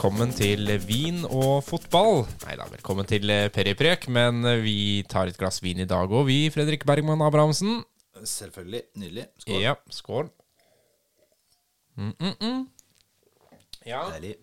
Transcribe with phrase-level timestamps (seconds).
[0.00, 2.22] velkommen til vin og fotball.
[2.46, 6.08] Nei da, velkommen til eh, Periprek, men eh, vi tar et glass vin i dag
[6.08, 7.82] òg, vi, Fredrik Bergman Abrahamsen.
[8.16, 8.80] Selvfølgelig.
[8.96, 9.26] Nydelig.
[9.44, 9.58] Skål.
[9.60, 10.30] Ja, skål.
[12.00, 12.62] Mm, mm, mm.
[13.90, 14.38] Ja, Deilig.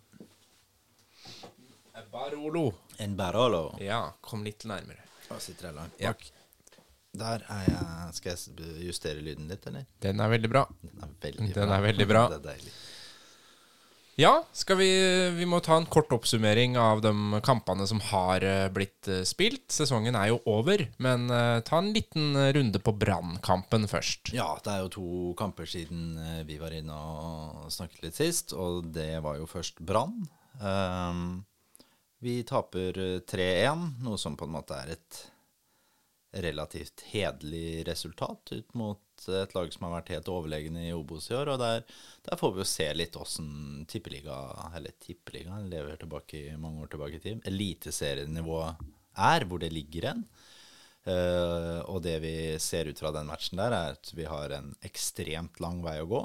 [2.14, 2.68] Barolo.
[3.01, 3.64] En Barolo.
[3.82, 5.01] Ja, kom litt nærmere.
[5.25, 6.14] Da sitter jeg langt Ja.
[7.18, 9.89] Der er jeg Skal jeg justere lyden litt, eller?
[10.05, 10.68] Den er veldig bra.
[10.86, 11.82] Den er veldig Den bra.
[11.82, 12.24] er veldig bra.
[12.36, 12.75] Det er deilig.
[14.18, 14.32] Ja,
[14.78, 14.89] vi
[15.38, 19.70] Vi må ta en kort oppsummering av de kampene som har eh, blitt eh, spilt.
[19.71, 24.34] Sesongen er jo over, men eh, ta en liten runde på Brannkampen først.
[24.34, 26.18] Ja, det er jo to kamper siden
[26.50, 30.26] vi var inne og snakket litt sist, og det var jo først Brann.
[30.57, 31.46] Um,
[32.20, 35.20] vi taper eh, 3-1, noe som på en måte er et
[36.44, 41.38] relativt hederlig resultat ut mot et lag som har vært helt overlegne i Obos i
[41.38, 41.54] år.
[41.54, 41.82] Og der,
[42.28, 43.50] der får vi jo se litt åssen
[43.90, 44.38] tippeliga,
[44.78, 48.86] eller tippeliga, lever tilbake i mange år tilbake i tid, eliteserienivået
[49.18, 50.24] er, hvor det ligger hen.
[51.08, 54.74] Uh, og det vi ser ut fra den matchen der, er at vi har en
[54.86, 56.20] ekstremt lang vei å gå.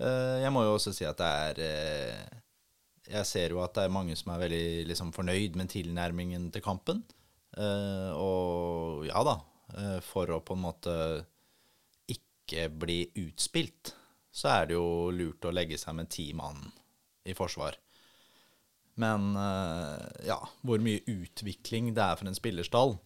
[0.00, 2.40] Uh, jeg må jo også si at det er uh,
[3.06, 6.64] Jeg ser jo at det er mange som er veldig liksom, fornøyd med tilnærmingen til
[6.64, 7.04] kampen.
[7.56, 9.36] Og ja da,
[10.04, 10.96] for å på en måte
[12.46, 13.92] ikke bli utspilt,
[14.30, 16.62] så er det jo lurt å legge seg med ti mann
[17.26, 17.76] i forsvar.
[18.96, 22.96] Men eh, ja, hvor mye utvikling det er for en spillerstall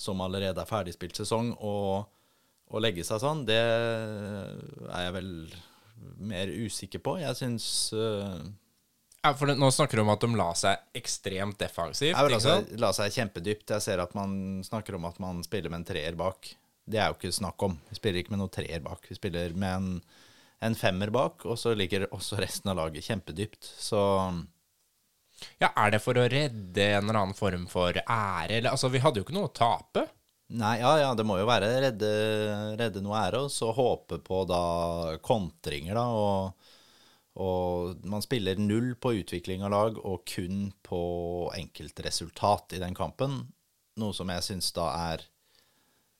[0.00, 2.08] som allerede er ferdigspilt sesong, og
[2.70, 5.30] å legge seg sånn, det er jeg vel
[6.30, 7.16] mer usikker på.
[7.20, 8.40] Jeg syns uh,
[9.20, 12.14] Ja, for det, Nå snakker du om at de la seg ekstremt defensivt.
[12.14, 13.74] Ja, ikke altså la seg kjempedypt.
[13.74, 16.52] Jeg ser at man snakker om at man spiller med en treer bak.
[16.90, 17.76] Det er jo ikke snakk om.
[17.90, 19.04] Vi spiller ikke med noen treer bak.
[19.08, 19.90] Vi spiller med en,
[20.66, 23.62] en femmer bak, og så ligger også resten av laget kjempedypt.
[23.80, 24.00] Så
[25.62, 28.58] Ja, Er det for å redde en eller annen form for ære?
[28.58, 30.06] Eller, altså, Vi hadde jo ikke noe å tape.
[30.50, 32.10] Nei, ja, ja, det må jo være redde,
[32.80, 36.06] redde noe ære, og så håpe på da kontringer, da.
[36.10, 36.72] Og,
[37.40, 41.02] og man spiller null på utvikling av lag, og kun på
[41.54, 43.44] enkeltresultat i den kampen.
[44.02, 45.22] Noe som jeg syns da er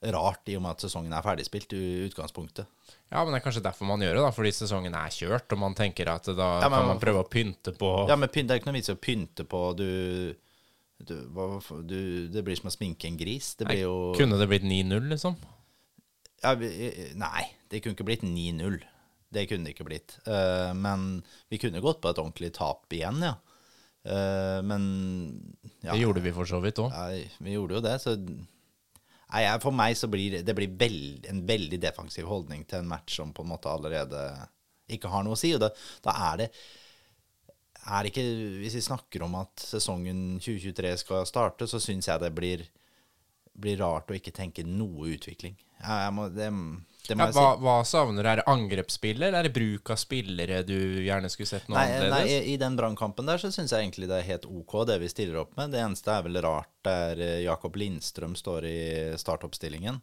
[0.03, 2.69] rart, i og med at sesongen er ferdigspilt i utgangspunktet.
[3.11, 5.61] Ja, men det er kanskje derfor man gjør det, da, fordi sesongen er kjørt, og
[5.61, 8.49] man tenker at da Ja, men- kan man prøve å pynte på Ja, men pynt,
[8.49, 10.34] det er ikke noe vits i å pynte på du,
[11.05, 11.15] du,
[11.84, 13.55] du Det blir som å sminke en gris.
[13.56, 15.37] Det blir jo Kunne det blitt 9-0, liksom?
[16.43, 18.81] ja, Nei, det kunne ikke blitt 9-0.
[19.31, 20.16] Det kunne det ikke blitt.
[20.27, 23.37] Uh, men vi kunne gått på et ordentlig tap igjen, ja.
[24.00, 25.53] Uh, men
[25.84, 26.91] ja, Det gjorde vi for så vidt òg.
[26.91, 28.16] ja, vi gjorde jo det, så
[29.31, 33.17] Nei, For meg så blir det- blir veld, en veldig defensiv holdning til en match
[33.17, 34.49] som på en måte allerede
[34.91, 35.53] ikke har noe å si.
[35.55, 35.71] Og da,
[36.03, 36.51] da er det
[37.87, 38.25] er ikke,
[38.61, 42.67] Hvis vi snakker om at sesongen 2023 skal starte, så syns jeg det blir,
[43.59, 45.57] blir rart å ikke tenke noe utvikling.
[45.81, 46.51] Jeg, jeg må, det,
[47.09, 48.28] Ja, hva, hva savner du?
[48.31, 51.87] Er det angrepsspill, eller er det bruk av spillere du gjerne skulle sett noe Nei,
[51.88, 52.47] nei, annerledes?
[52.53, 55.41] I den brannkampen der så syns jeg egentlig det er helt OK, det vi stiller
[55.43, 55.72] opp med.
[55.75, 58.78] Det eneste er vel rart der eh, Jakob Lindstrøm står i
[59.21, 60.00] startoppstillingen.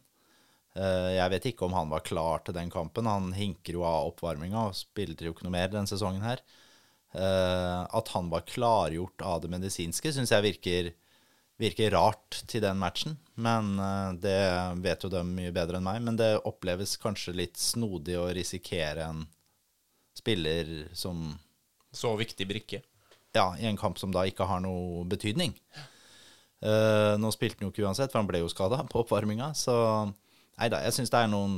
[0.76, 3.08] Eh, Jeg vet ikke om han var klar til den kampen.
[3.08, 6.42] Han hinker jo av oppvarminga og spiller jo ikke noe mer den sesongen her.
[7.14, 10.90] Eh, At han var klargjort av det medisinske, syns jeg virker,
[11.58, 13.16] virker rart til den matchen.
[13.34, 14.38] Men eh, det
[14.84, 16.00] vet jo de mye bedre enn meg.
[16.06, 19.26] Men det oppleves kanskje litt snodig å risikere en
[20.18, 21.36] spiller som
[21.94, 22.82] Så viktig brikke.
[23.32, 25.54] ja, i en kamp som da ikke har noe betydning.
[26.58, 29.52] Uh, nå spilte han jo ikke uansett, for han ble jo skada på oppvarminga.
[29.54, 29.74] Så
[30.58, 31.54] nei da, jeg syns det er noen,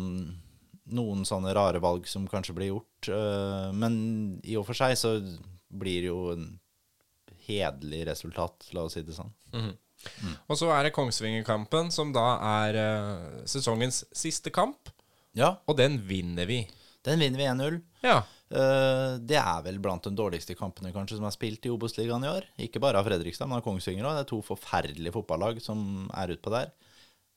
[0.93, 3.09] noen sånne rare valg som kanskje blir gjort.
[3.09, 3.95] Uh, men
[4.45, 5.15] i og for seg så
[5.71, 6.51] blir det jo en
[7.47, 9.33] hederlig resultat, la oss si det sånn.
[10.51, 12.27] Og så er det Kongsvinger-kampen, som da
[12.65, 14.91] er uh, sesongens siste kamp.
[15.37, 16.65] Ja, Og den vinner vi.
[17.07, 17.81] den vinner vi 1-0.
[18.03, 18.21] Ja.
[18.51, 22.33] Uh, det er vel blant de dårligste kampene kanskje som er spilt i Obos-ligaen i
[22.33, 22.49] år.
[22.67, 24.17] Ikke bare av Fredrikstad, men av Kongsvinger òg.
[24.19, 26.73] Det er to forferdelige fotballag som er utpå der.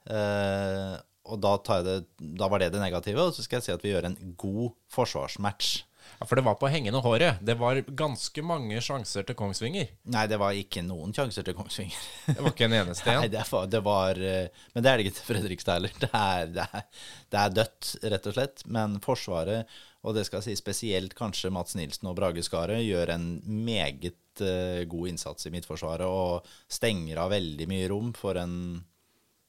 [0.10, 0.96] Uh,
[1.32, 1.54] og da,
[1.86, 4.18] det, da var det det negative, og så skal jeg si at vi gjør en
[4.40, 5.84] god forsvarsmatch.
[6.20, 7.40] Ja, for det var på hengende håret.
[7.42, 9.90] Det var ganske mange sjanser til Kongsvinger.
[10.14, 12.04] Nei, det var ikke noen sjanser til Kongsvinger.
[12.28, 13.34] Det var ikke en eneste Nei, en.
[13.34, 15.96] det var, det var eh, Men det er det ikke til Fredrikstad heller.
[16.04, 16.86] Det er, det, er,
[17.34, 18.66] det er dødt, rett og slett.
[18.78, 23.14] Men Forsvaret, og det skal jeg si spesielt kanskje Mats Nilsen og Brage Skaret, gjør
[23.16, 28.58] en meget eh, god innsats i Midtforsvaret og stenger av veldig mye rom for en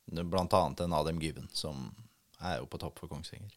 [0.05, 1.89] blant annet en Adem Gyven, som
[2.45, 3.53] er jo på topp for Kongsvinger.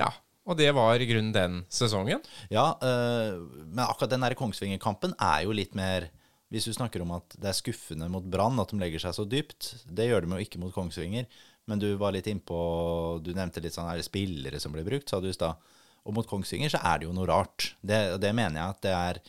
[0.00, 0.08] Ja.
[0.42, 2.22] Og det var i grunnen den sesongen.
[2.50, 6.10] Ja, eh, men akkurat den Kongsvinger-kampen er jo litt mer
[6.52, 9.24] Hvis du snakker om at det er skuffende mot Brann at de legger seg så
[9.24, 11.24] dypt, det gjør de jo ikke mot Kongsvinger.
[11.64, 15.08] Men du var litt innpå Du nevnte litt sånn er det spillere som blir brukt,
[15.08, 15.56] sa du i stad.
[16.04, 17.72] Og mot Kongsvinger så er det jo noe rart.
[17.80, 19.22] Det, det mener jeg at det er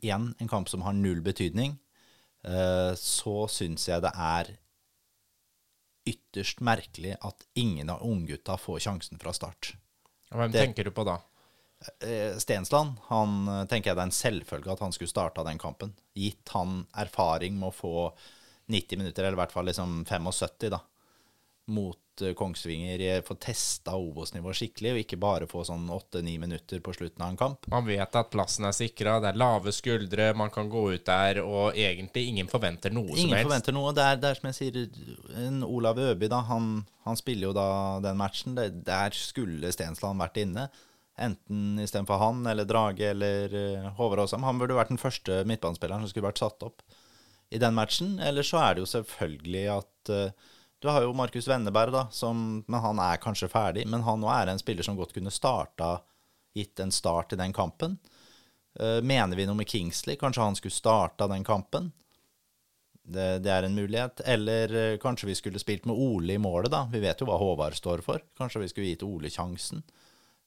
[0.00, 1.76] igjen en kamp som har null betydning.
[2.48, 4.54] Eh, så syns jeg det er
[6.08, 9.74] ytterst merkelig at ingen av unggutta får sjansen fra start.
[10.30, 11.18] Hvem Det- tenker du på da?
[12.00, 15.58] Eh, Stensland, han eh, tenker jeg det er en selvfølge at han skulle starta den
[15.58, 15.94] kampen.
[16.14, 18.12] Gitt han erfaring med å få
[18.68, 20.80] 90 minutter, eller i hvert fall liksom 75, da,
[21.68, 23.02] mot eh, Kongsvinger.
[23.22, 27.32] får Få testa Obos-nivået skikkelig, og ikke bare få sånn 8-9 minutter på slutten av
[27.32, 27.68] en kamp.
[27.72, 31.42] Man vet at plassen er sikra, det er lave skuldre, man kan gå ut der,
[31.44, 33.48] og egentlig ingen forventer noe som Ingen helst.
[33.48, 33.94] forventer noe.
[33.96, 34.78] Det er, det er som jeg sier,
[35.46, 36.70] en Olav Øby, da, han,
[37.06, 37.68] han spiller jo da
[38.04, 38.56] den matchen.
[38.58, 40.68] Det, der skulle Stensland vært inne.
[41.20, 44.46] Enten istedenfor han eller Drage eller uh, Håvard Aasheim.
[44.48, 46.80] Han burde vært den første midtbanespilleren som skulle vært satt opp
[47.52, 48.14] i den matchen.
[48.24, 50.48] Eller så er det jo selvfølgelig at eh,
[50.80, 53.86] Du har jo Markus Venneberg, da, som Men han er kanskje ferdig.
[53.86, 55.98] Men han nå er en spiller som godt kunne starta
[56.56, 57.98] Gitt en start i den kampen.
[58.74, 60.16] Eh, mener vi noe med Kingsley?
[60.18, 61.92] Kanskje han skulle starta den kampen?
[63.06, 64.24] Det, det er en mulighet.
[64.26, 66.88] Eller eh, kanskje vi skulle spilt med Ole i målet, da.
[66.90, 68.24] Vi vet jo hva Håvard står for.
[68.38, 69.84] Kanskje vi skulle gitt Ole sjansen.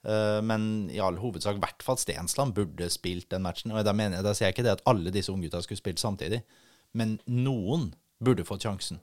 [0.03, 3.71] Eh, men i all hovedsak, i hvert fall Stensland burde spilt den matchen.
[3.71, 6.03] Og da, mener jeg, da sier jeg ikke det at alle disse unggutta skulle spilt
[6.03, 6.43] samtidig,
[6.99, 7.93] men noen
[8.23, 8.99] burde fått sjansen.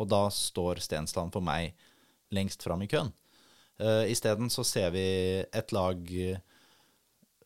[0.00, 1.74] Og da står Stensland for meg
[2.34, 3.12] lengst fram i køen.
[3.80, 5.06] Uh, Isteden så ser vi
[5.42, 6.38] et lag eh,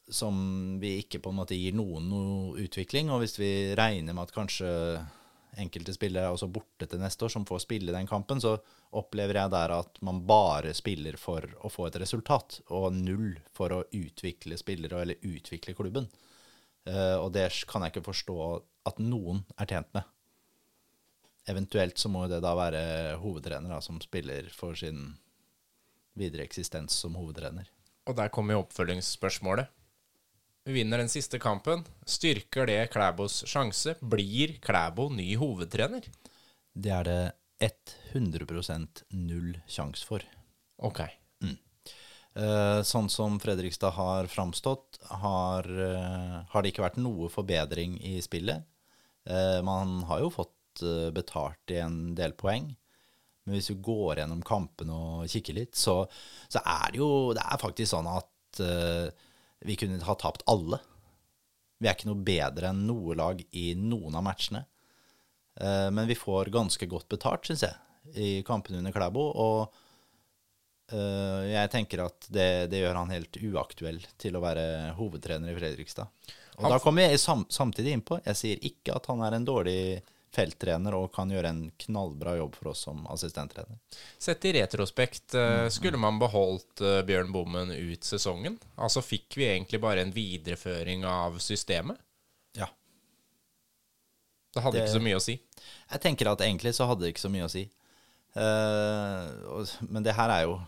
[0.09, 0.37] som
[0.81, 3.13] vi ikke på en måte gir noen noe utvikling.
[3.13, 4.73] Og hvis vi regner med at kanskje
[5.59, 8.57] enkelte spillere er også borte til neste år, som får spille den kampen, så
[8.97, 13.75] opplever jeg der at man bare spiller for å få et resultat, og null for
[13.75, 16.09] å utvikle spillere eller utvikle klubben.
[16.89, 18.39] Uh, og det kan jeg ikke forstå
[18.89, 20.07] at noen er tjent med.
[21.49, 22.83] Eventuelt så må det da være
[23.23, 25.15] hovedtrener da, som spiller for sin
[26.19, 27.69] videre eksistens som hovedtrener.
[28.09, 29.69] Og der kommer jo oppfølgingsspørsmålet.
[30.69, 31.85] Vi vinner den siste kampen.
[32.05, 33.97] Styrker det Klæbos sjanse?
[34.01, 36.09] Blir Klæbo ny hovedtrener?
[36.75, 37.23] Det er det
[38.13, 40.27] 100% null sjanse for.
[40.79, 41.01] Ok.
[42.39, 48.21] Eh, sånn som Fredrikstad har framstått, har, eh, har det ikke vært noe forbedring i
[48.23, 48.63] spillet.
[49.27, 50.55] Eh, man har jo fått
[50.87, 52.69] eh, betalt i en del poeng.
[53.49, 56.03] Men hvis du går gjennom kampene og kikker litt, så,
[56.53, 59.09] så er det jo Det er faktisk sånn at uh,
[59.65, 60.83] vi kunne ha tapt alle.
[61.81, 64.67] Vi er ikke noe bedre enn noe lag i noen av matchene.
[65.57, 67.79] Uh, men vi får ganske godt betalt, syns jeg,
[68.21, 69.25] i kampene under Klæbo.
[69.33, 69.81] Og
[70.93, 74.69] uh, jeg tenker at det, det gjør han helt uaktuell til å være
[75.01, 76.13] hovedtrener i Fredrikstad.
[76.59, 79.45] Og Han da kommer jeg sam samtidig innpå Jeg sier ikke at han er en
[79.47, 79.81] dårlig
[80.35, 83.79] felttrener og kan gjøre en knallbra jobb for oss som assistenttrener.
[84.21, 88.59] Sett i retrospekt, eh, skulle man beholdt eh, Bjørn Bommen ut sesongen?
[88.77, 91.97] Altså fikk vi egentlig bare en videreføring av systemet?
[92.59, 92.69] Ja.
[94.55, 95.41] Det hadde Det- ikke så mye å si.
[95.91, 97.65] Jeg tenker at egentlig så hadde det ikke så mye å si.
[98.39, 100.59] Eh, men det her er jo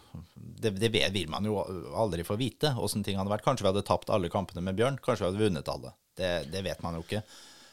[0.60, 1.60] det, det vil man jo
[1.94, 3.44] aldri få vite åssen ting hadde vært.
[3.44, 4.98] Kanskje vi hadde tapt alle kampene med Bjørn.
[5.00, 5.92] Kanskje vi hadde vunnet alle.
[6.16, 7.22] Det, det vet man jo ikke.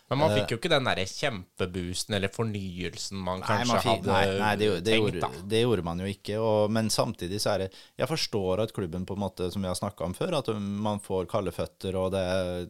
[0.08, 3.82] Men man Eh, fikk jo ikke den derre kjempeboosten eller fornyelsen man Nei, kanskje man
[3.84, 5.42] fikk- hadde nei, nei, det, det, tenkt, gjorde, da.
[5.52, 6.38] det gjorde man jo ikke.
[6.40, 9.68] Og, men samtidig så er det Jeg forstår at klubben på en måte, som vi
[9.68, 12.24] har snakka om før, at man får kalde føtter, og det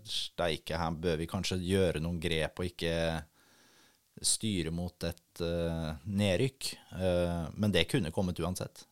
[0.10, 2.96] steike, her bør vi kanskje gjøre noen grep og ikke
[4.26, 6.72] styre mot et uh, nedrykk.
[6.98, 8.87] Uh, men det kunne kommet uansett.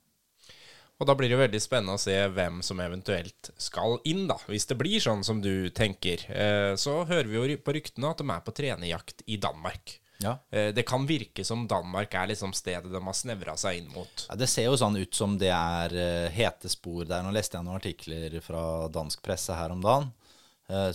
[0.96, 4.38] Og da blir det jo veldig spennende å se hvem som eventuelt skal inn, da.
[4.48, 6.24] Hvis det blir sånn som du tenker.
[6.32, 9.98] Eh, Så hører vi jo på ryktene at de er på trenerjakt i Danmark.
[10.24, 10.38] Ja.
[10.52, 14.26] Eh, Det kan virke som Danmark er liksom stedet de har snevra seg inn mot.
[14.30, 17.24] Ja, Det ser jo sånn ut som det er eh, hete spor der.
[17.24, 20.14] Nå leste jeg noen artikler fra dansk presse her om dagen.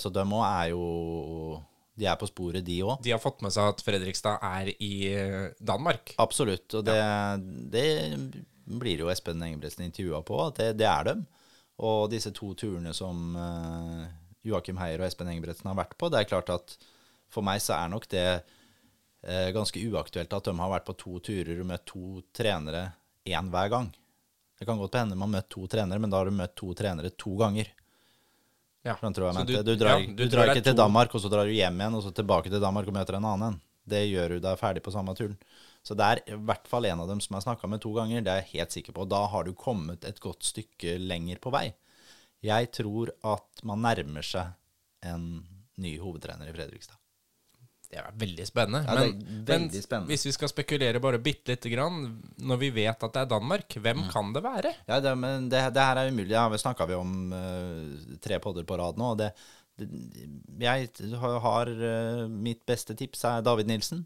[0.01, 1.63] Så de òg er jo
[1.97, 3.03] De er på sporet, de òg.
[3.05, 6.15] De har fått med seg at Fredrikstad er i Danmark.
[6.19, 6.73] Absolutt.
[6.75, 6.97] Og det,
[7.71, 7.85] det
[8.79, 11.27] blir jo Espen Engebretsen intervjua på, at det, det er dem.
[11.81, 14.07] Og disse to turene som uh,
[14.47, 16.77] Joakim Heier og Espen Engebretsen har vært på, det er klart at
[17.31, 21.19] for meg så er nok det uh, ganske uaktuelt at de har vært på to
[21.31, 22.91] turer og møtt to trenere
[23.29, 23.91] én hver gang.
[24.61, 26.75] Det kan godt hende man har møtt to trenere, men da har du møtt to
[26.77, 27.71] trenere to ganger.
[28.85, 28.97] Ja.
[29.01, 31.53] Du Så du- drar, ja, du du drar ikke til Danmark, og så drar du
[31.53, 33.61] hjem igjen, og så tilbake til Danmark og møter en annen en.
[33.89, 35.37] Det gjør du da ferdig på samme turen.
[35.83, 37.93] Så det er i hvert fall en av dem som jeg har snakka med to
[37.97, 38.21] ganger.
[38.25, 39.07] Det er jeg helt sikker på.
[39.09, 41.71] Da har du kommet et godt stykke lenger på vei.
[42.45, 44.53] Jeg tror at man nærmer seg
[45.09, 45.47] en
[45.81, 46.97] ny hovedtrener i Fredrikstad.
[47.91, 48.85] Det er veldig spennende.
[48.87, 49.17] Ja, men,
[49.49, 50.11] veldig men spennende.
[50.13, 52.05] hvis vi skal spekulere bare bitte lite grann,
[52.39, 54.11] når vi vet at det er Danmark, hvem Mm.
[54.13, 54.75] kan det være?
[54.87, 56.31] Ja, det, men det, det her er umulig.
[56.37, 59.11] Ja, vi snakka om uh, tre podder på rad nå.
[59.11, 59.33] Og det,
[60.61, 64.05] jeg har, har eh, Mitt beste tips er David Nilsen.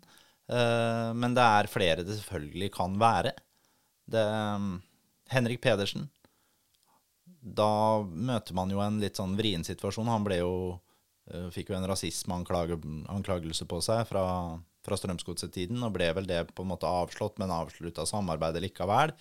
[0.50, 3.32] Eh, men det er flere det selvfølgelig kan være.
[4.10, 4.76] Det, um,
[5.32, 6.08] Henrik Pedersen.
[7.24, 10.10] Da møter man jo en litt sånn vrien situasjon.
[10.12, 10.54] Han ble jo
[11.30, 14.24] eh, fikk jo en rasismeanklagelse på seg fra,
[14.84, 19.14] fra Strømsgodset-tiden, og ble vel det på en måte avslått, men avslutta samarbeidet likevel.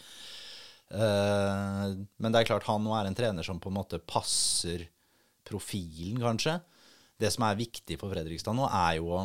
[0.94, 4.88] Eh, men det er klart han nå er en trener som på en måte passer
[5.48, 6.60] profilen, kanskje.
[7.20, 9.24] Det som er viktig for Fredrikstad nå, er jo å,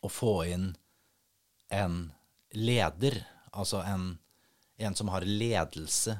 [0.00, 0.72] å få inn
[1.70, 2.12] en
[2.56, 3.22] leder.
[3.50, 4.18] Altså en,
[4.76, 6.18] en som har ledelse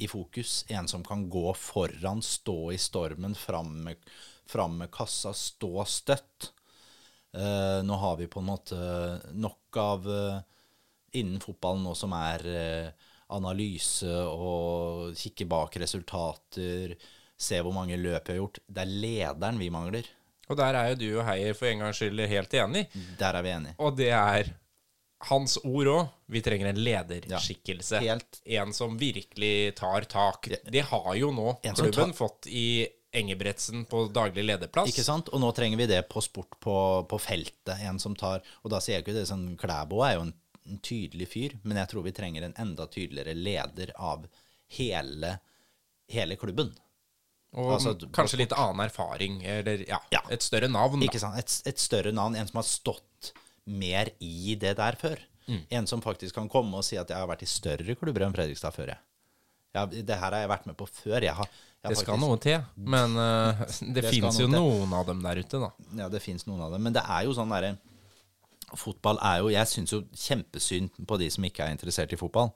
[0.00, 0.64] i fokus.
[0.68, 4.10] En som kan gå foran, stå i stormen, fram med,
[4.46, 6.52] fram med kassa, stå støtt.
[7.36, 8.76] Uh, nå har vi på en måte
[9.38, 10.40] nok av uh,
[11.14, 16.96] innen fotballen nå som er uh, analyse og kikke bak resultater,
[17.40, 18.58] se hvor mange løp vi har gjort.
[18.66, 20.08] Det er lederen vi mangler.
[20.50, 22.86] Og der er jo du og Heier for en gangs skyld helt enig.
[23.20, 23.76] Der er vi enige.
[23.78, 24.50] Og det er
[25.30, 26.06] hans ord òg.
[26.32, 28.00] Vi trenger en lederskikkelse.
[28.00, 28.40] Ja, helt.
[28.44, 30.48] En som virkelig tar tak.
[30.64, 34.92] Det har jo nå En klubben fått i Engebretsen på daglig lederplass.
[34.92, 35.32] Ikke sant?
[35.34, 36.76] Og nå trenger vi det på sport på,
[37.10, 37.80] på feltet.
[37.82, 40.34] En som tar Og da sier jeg ikke det sånn Klæbo er jo en,
[40.70, 44.28] en tydelig fyr, men jeg tror vi trenger en enda tydeligere leder av
[44.78, 45.34] hele,
[46.10, 46.70] hele klubben.
[47.58, 50.20] Og Altså, kanskje litt annen erfaring, eller ja, Ja.
[50.30, 51.02] et større navn.
[51.02, 51.38] Ikke sant?
[51.38, 53.32] Et, et større navn, en som har stått
[53.66, 55.18] mer i det der før.
[55.48, 55.64] Mm.
[55.80, 58.32] En som faktisk kan komme og si at jeg har vært i større klubber enn
[58.36, 58.92] Fredrikstad før.
[58.94, 58.98] Jeg.
[59.74, 61.20] Ja, det her har jeg vært med på før.
[61.22, 61.46] Jeg har,
[61.82, 65.06] jeg Det skal faktisk- noe til, men uh, det, Det fins noe jo noen av
[65.10, 65.70] dem der ute, da.
[66.04, 66.82] Ja, det fins noen av dem.
[66.86, 67.76] Men det er jo sånn derre
[68.78, 72.52] Fotball er jo Jeg syns jo kjempesynd på de som ikke er interessert i fotball.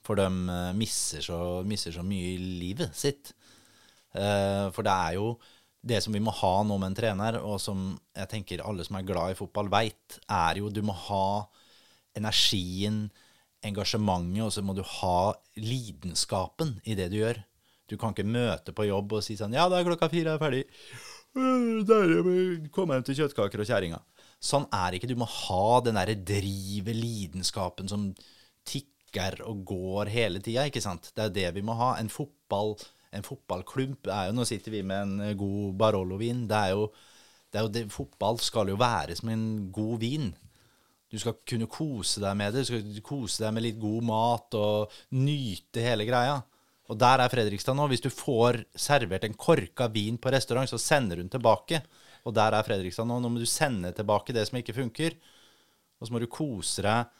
[0.00, 3.34] For de eh, misser så, misser så mye i livet sitt.
[4.14, 5.32] Eh, for det er jo
[5.80, 8.98] det som vi må ha nå med en trener, og som jeg tenker alle som
[8.98, 11.46] er glad i fotball, veit, er jo du må ha
[12.18, 13.06] energien,
[13.64, 17.40] engasjementet, og så må du ha lidenskapen i det du gjør.
[17.90, 20.38] Du kan ikke møte på jobb og si sånn Ja, da er klokka fire, jeg
[20.38, 20.64] er ferdig.
[21.38, 24.00] «Øh, Deilig kom hjem til kjøttkaker og kjerringa.
[24.42, 25.10] Sånn er ikke.
[25.10, 28.08] Du må ha den derre drivet, lidenskapen som
[28.66, 31.10] tikker og går hele tida, ikke sant.
[31.14, 31.92] Det er det vi må ha.
[32.00, 32.74] En fotball,
[33.16, 36.46] en fotballklump er jo Nå sitter vi med en eh, god Barolo-vin.
[36.50, 36.86] Det er jo,
[37.50, 40.30] det er jo det, Fotball skal jo være som en god vin.
[41.10, 42.62] Du skal kunne kose deg med det.
[42.62, 46.38] Du skal kose deg med litt god mat og nyte hele greia.
[46.90, 47.88] Og der er Fredrikstad nå.
[47.90, 51.82] Hvis du får servert en korka vin på restaurant, så sender den tilbake.
[52.26, 53.18] Og der er Fredrikstad nå.
[53.18, 55.18] Nå må du sende tilbake det som ikke funker.
[55.98, 57.10] Og så må du kose deg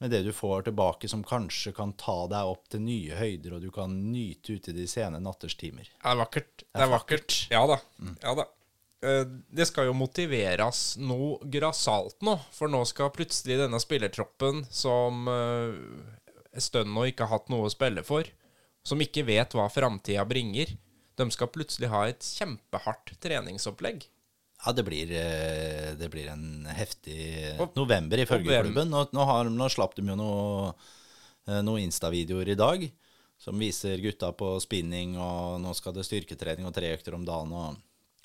[0.00, 3.64] med det du får tilbake, som kanskje kan ta deg opp til nye høyder, og
[3.64, 5.88] du kan nyte ute i de sene natterstimer.
[5.90, 6.62] Det er vakkert.
[6.70, 7.38] Det er vakkert.
[7.50, 7.80] Ja da.
[8.22, 8.46] Ja da.
[9.02, 15.26] Eh, Det skal jo motiveres noe grassat nå, for nå skal plutselig denne spillertroppen, som
[15.30, 15.74] eh,
[16.54, 18.26] en stund nå ikke har hatt noe å spille for,
[18.86, 20.70] som ikke vet hva framtida bringer,
[21.18, 24.06] de skal plutselig ha et kjempehardt treningsopplegg.
[24.64, 28.90] Ja, det blir, eh, det blir en heftig Og- november ifølge klubben.
[28.90, 30.72] Nå, nå, har, nå slapp de jo noe,
[31.46, 32.90] eh, noen Insta-videoer i dag
[33.38, 37.52] som viser gutta på spinning, og nå skal det styrketrening og tre økter om dagen.
[37.52, 37.76] og...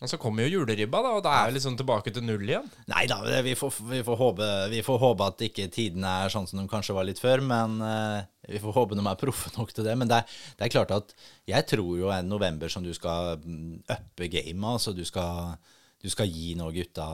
[0.02, 2.66] Og så kommer jo juleribba, da, og da er vi liksom tilbake til null igjen.
[2.92, 6.48] Nei da, vi får, vi, får håpe, vi får håpe at ikke tidene er sånn
[6.50, 9.72] som de kanskje var litt før, men eh, vi får håpe de er proffe nok
[9.72, 9.94] til det.
[10.02, 11.13] Men det er, det er klart at
[11.48, 15.56] jeg tror jo en november som du skal mm, uppe gamet, altså du skal,
[16.03, 17.05] du skal gi nå gutta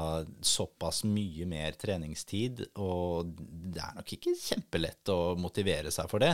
[0.42, 6.32] såpass mye mer treningstid, og det er nok ikke kjempelett å motivere seg for det.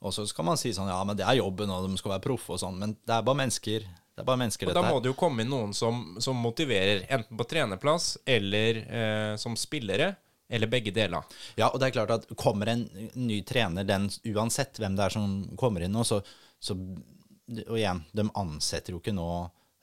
[0.00, 2.24] Og så skal man si sånn, ja, men det er jobben, og de skal være
[2.24, 3.84] proffe og sånn, men det er bare mennesker.
[3.84, 7.04] Det er bare mennesker, Og da må det jo komme inn noen som, som motiverer,
[7.12, 10.14] enten på trenerplass eller eh, som spillere,
[10.50, 11.28] eller begge deler.
[11.60, 15.20] Ja, og det er klart at kommer en ny trener, den, uansett hvem det er
[15.20, 16.22] som kommer inn nå, så,
[16.58, 16.80] så
[17.68, 19.28] Og igjen, de ansetter jo ikke nå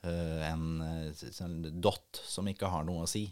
[0.06, 3.26] en eh, sånn dott som ikke har noe å si.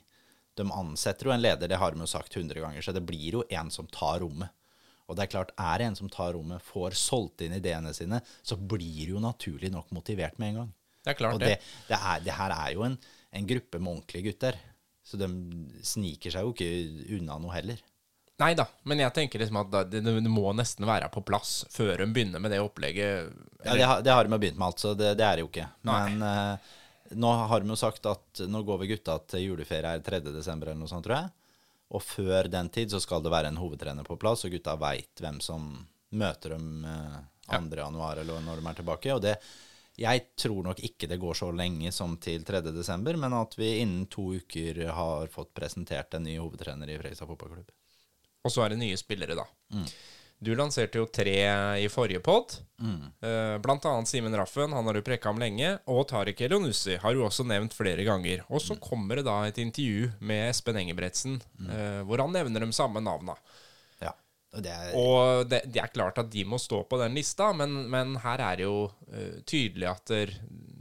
[0.56, 3.40] De ansetter jo en leder, det har de jo sagt hundre ganger, så det blir
[3.40, 4.50] jo en som tar rommet.
[5.06, 8.18] Og det er klart, er det en som tar rommet, får solgt inn ideene sine,
[8.42, 10.73] så blir det jo naturlig nok motivert med en gang.
[11.04, 11.52] Det er klart Og det.
[11.52, 12.96] det, det, er, det her er jo en,
[13.38, 14.58] en gruppe med ordentlige gutter.
[15.06, 15.28] Så de
[15.87, 17.78] sniker seg jo ikke unna noe heller.
[18.36, 22.02] Nei da, men jeg tenker liksom at det, det må nesten være på plass før
[22.04, 23.30] hun begynner med det opplegget.
[23.64, 25.46] Ja, det har, det har de jo begynt med alt, så det, det er det
[25.46, 25.68] jo ikke.
[25.88, 26.74] Men eh,
[27.16, 30.20] nå har de jo sagt at nå går vi gutta til juleferie her 3.
[30.34, 31.32] desember eller noe sånt, tror jeg.
[31.96, 35.22] Og før den tid så skal det være en hovedtrener på plass, og gutta veit
[35.22, 35.70] hvem som
[36.16, 37.16] møter dem eh,
[37.48, 37.62] 2.
[37.78, 39.16] januar eller når de er tilbake.
[39.16, 39.36] Og det,
[39.96, 42.60] jeg tror nok ikke det går så lenge som til 3.
[42.68, 47.32] desember, men at vi innen to uker har fått presentert en ny hovedtrener i Fredrikstad
[47.32, 47.72] fotballklubb.
[48.46, 49.46] Og så er det nye spillere, da.
[50.38, 51.36] Du lanserte jo tre
[51.80, 52.58] i forrige pod.
[52.76, 53.06] Mm.
[53.64, 55.70] blant annet Simen Raffen, han har du preka om lenge.
[55.88, 58.44] Og Tariq Elionussi har du også nevnt flere ganger.
[58.52, 61.72] Og så kommer det da et intervju med Espen Engebretsen, mm.
[62.04, 63.38] hvor han nevner de samme navna.
[64.04, 64.12] Ja,
[64.52, 67.48] og det er, Og det, det er klart at de må stå på den lista,
[67.56, 70.36] men, men her er det jo eh, tydelig at der,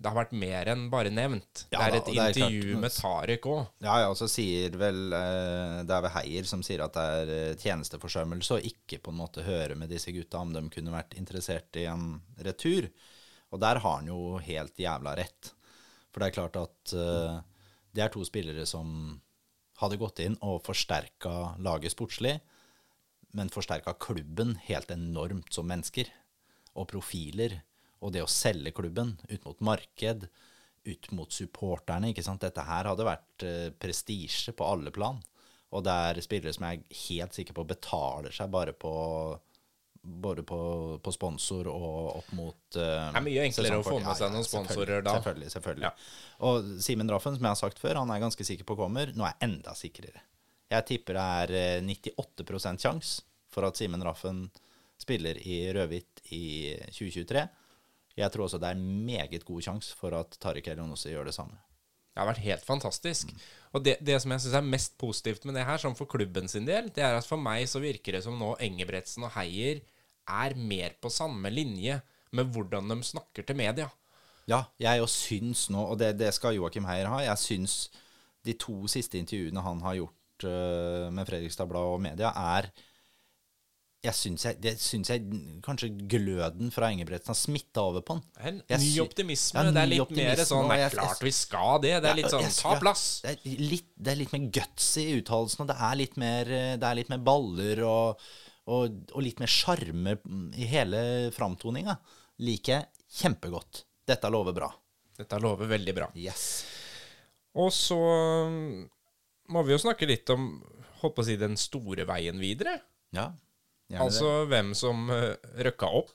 [0.06, 1.64] det har vært mer enn bare nevnt.
[1.74, 3.62] Ja det er et da, det er intervju men- med Tariq òg.
[3.82, 7.06] Ja, ja, og så sier vel eh, Det er vel Heier som sier at det
[7.24, 10.94] er eh, tjenesteforsømmelse å ikke på en måte høre med disse gutta om de kunne
[10.94, 12.88] vært interessert i en retur.
[13.50, 15.52] Og der har han jo helt jævla rett.
[16.14, 17.40] For det er klart at eh,
[17.96, 19.20] det er to spillere som
[19.82, 22.38] hadde gått inn og forsterka laget sportslig,
[23.36, 26.08] men forsterka klubben helt enormt som mennesker.
[26.76, 27.58] Og profiler.
[28.06, 30.28] Og det å selge klubben ut mot marked,
[30.86, 32.12] ut mot supporterne.
[32.12, 32.44] ikke sant?
[32.46, 35.18] Dette her hadde vært eh, prestisje på alle plan.
[35.74, 38.94] Og det er spillere som jeg er helt sikker på betaler seg bare på
[40.06, 40.60] både på,
[41.02, 44.46] på sponsor og opp mot uh, Det er mye enklere å få med seg noen
[44.46, 45.16] sponsorer da.
[45.18, 45.50] Selvfølgelig.
[45.56, 45.88] selvfølgelig.
[45.88, 45.94] Ja.
[46.46, 49.10] Og Simen Raffen, som jeg har sagt før, han er ganske sikker på kommer.
[49.18, 50.22] Nå er jeg enda sikrere.
[50.70, 54.46] Jeg tipper det er eh, 98% sjanse for at Simen Raffen
[55.02, 56.46] spiller i rødhvitt i
[56.94, 57.46] 2023.
[58.16, 61.58] Jeg tror også det er meget god sjanse for at Tariq Elionossi gjør det samme.
[62.16, 63.34] Det har vært helt fantastisk.
[63.76, 66.48] Og det, det som jeg syns er mest positivt med det her, sånn for klubben
[66.48, 69.82] sin del, det er at for meg så virker det som nå Engebretsen og Heier
[70.32, 72.00] er mer på samme linje
[72.36, 73.90] med hvordan de snakker til media.
[74.48, 77.78] Ja, jeg jo syns nå, og det, det skal Joakim Heier ha, jeg syns
[78.46, 82.70] de to siste intervjuene han har gjort uh, med Fredrikstad Blad og media, er
[84.06, 88.24] jeg syns jeg, det syns jeg kanskje gløden fra Engebretsen har smitta over på han.
[88.70, 89.62] En ny optimisme.
[89.62, 91.94] Ja, det er litt mer sånn Det er klart vi skal det.
[92.04, 93.06] Det er litt sånn ta plass.
[93.26, 95.68] Det er litt, det er litt mer guts i uttalelsene.
[95.72, 98.26] det er litt mer, det er litt mer baller og,
[98.70, 100.18] og, og litt mer sjarme
[100.56, 101.02] i hele
[101.36, 101.98] framtoninga.
[102.46, 103.86] Liker jeg kjempegodt.
[104.06, 104.70] Dette lover bra.
[105.16, 106.10] Dette lover veldig bra.
[106.20, 106.66] Yes.
[107.56, 108.84] Og så um,
[109.52, 110.50] må vi jo snakke litt om
[111.02, 112.80] holdt på å si, den store veien videre.
[113.16, 113.30] Ja.
[113.94, 116.12] Altså hvem som uh, røkka opp.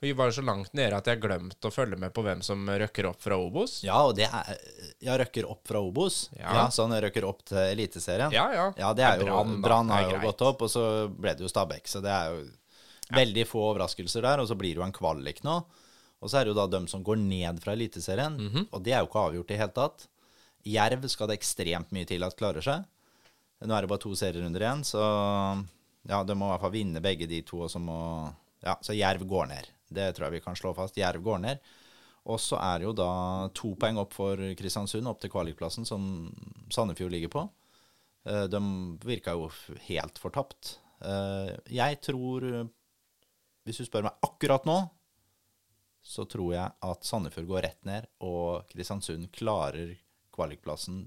[0.00, 3.04] Vi var så langt nede at jeg glemte å følge med på hvem som røkker
[3.10, 3.82] opp fra Obos.
[3.84, 4.56] Ja, og det er
[5.02, 6.30] Jeg røkker opp fra Obos.
[6.38, 6.54] Ja.
[6.54, 8.32] Ja, Så han røkker opp til Eliteserien.
[8.32, 8.72] Ja, ja.
[8.78, 9.26] Ja, det er jo
[9.60, 10.22] Brann, Det har jo greit.
[10.30, 11.84] gått opp, og så ble det jo Stabæk.
[11.86, 12.46] Så det er jo
[13.12, 14.40] veldig få overraskelser der.
[14.40, 15.58] Og så blir det jo en kvalik nå.
[16.22, 18.68] Og så er det jo da dem som går ned fra Eliteserien, Mhm.
[18.72, 20.06] og det er jo ikke avgjort i det hele tatt.
[20.64, 22.84] Jerv skal det ekstremt mye til at klarer seg.
[23.64, 25.64] Nå er det bare to serierunder igjen, så
[26.08, 27.62] ja, de må i hvert fall vinne begge de to.
[27.66, 27.98] Og så må
[28.62, 29.68] Ja, så Jerv går ned.
[29.88, 30.96] Det tror jeg vi kan slå fast.
[31.00, 31.58] Jerv går ned.
[32.28, 36.28] Og så er det jo da to poeng opp for Kristiansund, opp til kvalikplassen, som
[36.70, 37.46] Sandefjord ligger på.
[38.28, 38.60] Eh, De
[39.00, 39.48] virka jo
[39.88, 40.78] helt fortapt.
[41.00, 42.68] Eh, Jeg tror
[43.64, 44.78] Hvis du spør meg akkurat nå,
[46.02, 49.96] så tror jeg at Sandefjord går rett ned, og Kristiansund klarer
[50.32, 51.02] kvalikplassen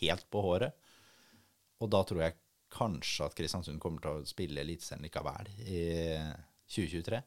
[0.00, 0.72] helt på håret.
[1.80, 2.36] Og da tror jeg
[2.72, 5.84] kanskje at Kristiansund kommer til å spille Eliteserien likevel i
[6.70, 7.20] 2023.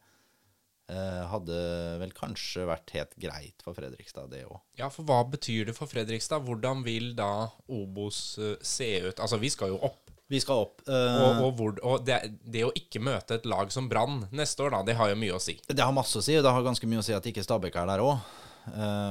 [0.91, 1.57] Eh, hadde
[2.01, 4.59] vel kanskje vært helt greit for Fredrikstad, det òg.
[4.79, 6.43] Ja, for hva betyr det for Fredrikstad?
[6.43, 9.21] Hvordan vil da Obos uh, se ut?
[9.23, 10.11] Altså, vi skal jo opp.
[10.27, 10.83] Vi skal opp.
[10.83, 14.65] Uh, Og, og, hvor, og det, det å ikke møte et lag som Brann neste
[14.65, 15.55] år, da, det har jo mye å si.
[15.67, 17.79] Det har masse å si, og det har ganske mye å si at ikke Stabæk
[17.79, 18.19] er der òg.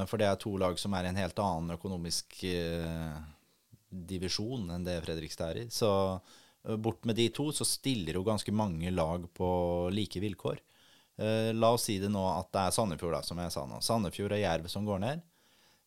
[0.08, 3.18] For det er to lag som er i en helt annen økonomisk eh,
[3.92, 5.68] divisjon enn det Fredrikstad er i.
[5.72, 9.48] Så eh, bort med de to, så stiller jo ganske mange lag på
[9.94, 10.62] like vilkår.
[11.20, 13.80] Eh, La oss si det nå at det er Sandefjord, da, som jeg sa nå.
[13.84, 15.24] Sandefjord og Jerv som går ned.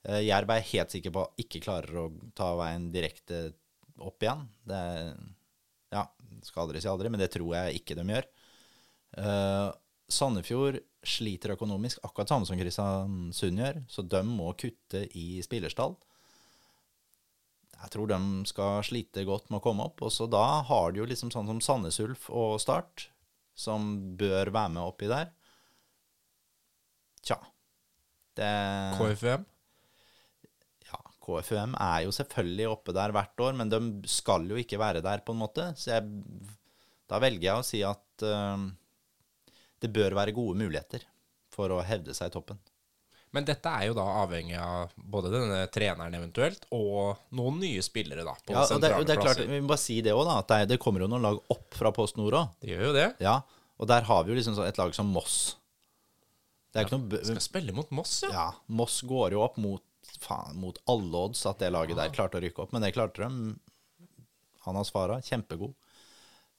[0.06, 3.48] Eh, Jerv er helt sikker på ikke klarer å ta veien direkte
[3.96, 4.46] opp igjen.
[4.68, 4.84] Det
[5.96, 6.04] ja,
[6.46, 8.32] skal aldri si aldri, men det tror jeg ikke de gjør.
[10.12, 15.96] Sandefjord sliter økonomisk, akkurat samme som Kristiansund gjør, så de må kutte i spillerstall.
[17.86, 18.20] Jeg tror de
[18.50, 20.02] skal slite godt med å komme opp.
[20.08, 23.12] Og så da har de jo liksom sånn som Sandnes Ulf og Start,
[23.54, 25.30] som bør være med oppi der.
[27.26, 27.38] Tja.
[28.36, 28.50] Det
[28.98, 29.46] KFUM?
[30.90, 35.06] ja, KFUM er jo selvfølgelig oppe der hvert år, men de skal jo ikke være
[35.06, 35.70] der, på en måte.
[35.78, 36.10] Så jeg,
[37.06, 38.66] da velger jeg å si at uh,
[39.78, 41.06] det bør være gode muligheter
[41.54, 42.60] for å hevde seg i toppen.
[43.36, 48.24] Men dette er jo da avhengig av både denne treneren eventuelt, og noen nye spillere,
[48.28, 48.34] da.
[48.46, 49.52] På Ja, det, sentrale det er klart, plasser.
[49.52, 50.32] Vi må bare si det òg.
[50.32, 52.56] At det, det kommer jo noen lag opp fra Post Nord òg.
[52.64, 53.06] Det gjør jo det.
[53.24, 53.36] Ja,
[53.76, 55.38] og der har vi jo liksom et lag som Moss.
[56.72, 58.32] Det er ikke noe Skal spille mot Moss, ja.
[58.34, 58.48] Ja,
[58.80, 59.84] Moss går jo opp mot,
[60.20, 63.24] faen, mot alle odds at det laget der klarte å rykke opp, men det klarte
[63.28, 63.56] de.
[64.68, 65.76] Anas Farah, kjempegod.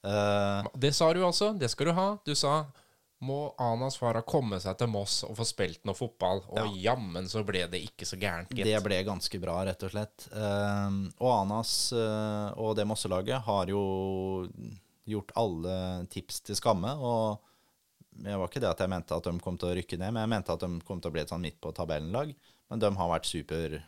[0.05, 1.51] Uh, Det sa du altså.
[1.57, 2.07] Det skal du ha.
[2.25, 2.61] Du sa
[3.25, 6.43] må Anas Farah komme seg til Moss og få spilt noe fotball.
[6.53, 8.67] Og jammen så ble det ikke så gærent, gitt.
[8.67, 10.27] det ble ganske bra, rett og slett.
[10.29, 13.81] Eh, og Anas eh, og det Mosselaget har jo
[15.07, 15.77] gjort alle
[16.13, 16.93] tips til skamme.
[17.01, 17.41] Og
[18.21, 20.23] det var ikke det at jeg mente at de kom til å rykke ned, men
[20.23, 22.33] jeg mente at de kom til å bli et sånn midt på tabellen-lag.
[22.67, 23.79] Men de har vært super,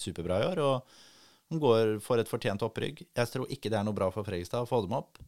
[0.00, 3.06] superbra i år, og de går for et fortjent opprygg.
[3.16, 5.20] Jeg tror ikke det er noe bra for Fredrikstad å få dem opp.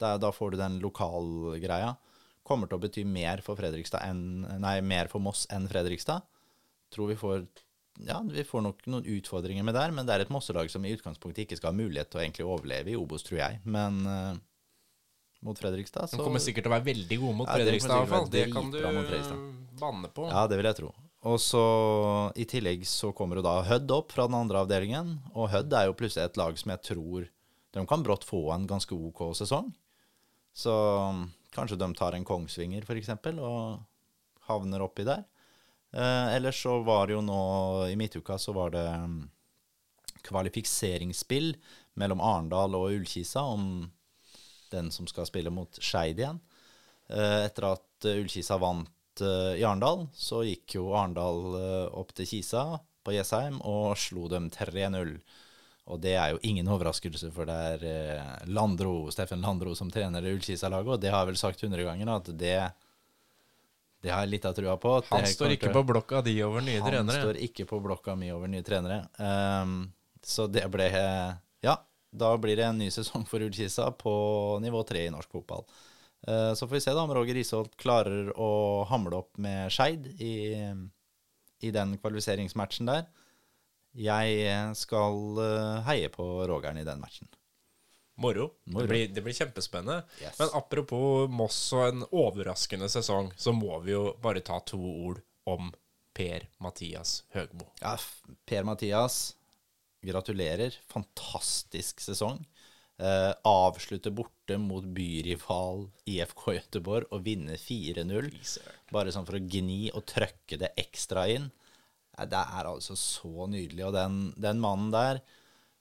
[0.00, 1.92] Da får du den lokalgreia.
[2.50, 6.26] Kommer til å bety mer for Fredrikstad enn Nei, mer for Moss enn Fredrikstad.
[6.90, 7.44] Tror vi får
[8.06, 10.94] Ja, vi får nok noen utfordringer med der, men det er et Mosselag som i
[10.96, 13.60] utgangspunktet ikke skal ha mulighet til å egentlig overleve i Obos, tror jeg.
[13.68, 14.32] Men uh,
[15.46, 18.00] mot Fredrikstad, så De kommer sikkert til å være veldig gode mot Ja, Fredrikstad, i
[18.00, 18.32] hvert fall.
[18.34, 18.80] Det kan du
[19.80, 20.26] banne på.
[20.28, 20.90] Ja, det vil jeg tro.
[21.30, 21.64] Og så
[22.40, 25.18] i tillegg så kommer jo da Hødd opp fra den andre avdelingen.
[25.34, 27.28] Og Hødd er jo plutselig et lag som jeg tror
[27.76, 29.68] De kan brått få en ganske OK sesong.
[30.56, 30.72] Så
[31.54, 33.80] kanskje de tar en Kongsvinger, f.eks., og
[34.50, 35.24] havner oppi der.
[35.92, 37.40] Eh, ellers så var det jo nå
[37.90, 39.16] I midtuka så var det mm,
[40.22, 41.56] kvalifiseringsspill
[41.98, 43.88] mellom Arendal og Ullkisa om
[44.70, 46.38] den som skal spille mot Skeid igjen.
[47.10, 52.14] Eh, etter at eh, Ullkisa vant eh, i Arendal, så gikk jo Arendal eh, opp
[52.14, 52.64] til Kisa
[53.02, 55.16] på Jessheim og slo dem 3-0.
[55.90, 60.22] Og det er jo ingen overraskelse, for det er eh, Landro, Steffen Landro som trener
[60.22, 62.56] det Ullkisa-laget, og det har jeg vel sagt hundre ganger, at det,
[64.04, 64.94] det har jeg litt av trua på.
[65.10, 67.24] Han står ikke på blokka di over nye han trenere.
[67.24, 69.02] står ikke på blokka mi over nye trenere.
[69.18, 69.88] Um,
[70.22, 70.90] så det ble
[71.64, 71.74] Ja,
[72.10, 74.12] da blir det en ny sesong for Ullkisa på
[74.62, 75.66] nivå tre i norsk fotball.
[76.28, 78.52] Uh, så får vi se da om Roger Isholt klarer å
[78.92, 80.36] hamle opp med Skeid i,
[81.66, 83.08] i den kvalifiseringsmatchen der.
[83.98, 87.30] Jeg skal eh, heie på Rogeren i den matchen.
[88.20, 88.50] Moro.
[88.64, 88.84] Moro.
[88.84, 90.04] Det, blir, det blir kjempespennende.
[90.20, 90.38] Yes.
[90.38, 95.22] Men apropos Moss og en overraskende sesong, så må vi jo bare ta to ord
[95.48, 95.72] om
[96.16, 97.70] Per-Mathias Høgmo.
[97.80, 97.96] Ja,
[98.50, 99.36] Per-Mathias,
[100.04, 100.76] gratulerer.
[100.92, 102.42] Fantastisk sesong.
[103.00, 108.28] Eh, avslutte borte mot byrival IFK Göteborg og vinne 4-0.
[108.92, 111.48] Bare sånn for å gni og trøkke det ekstra inn.
[112.28, 113.84] Det er altså så nydelig.
[113.86, 115.22] Og den, den mannen der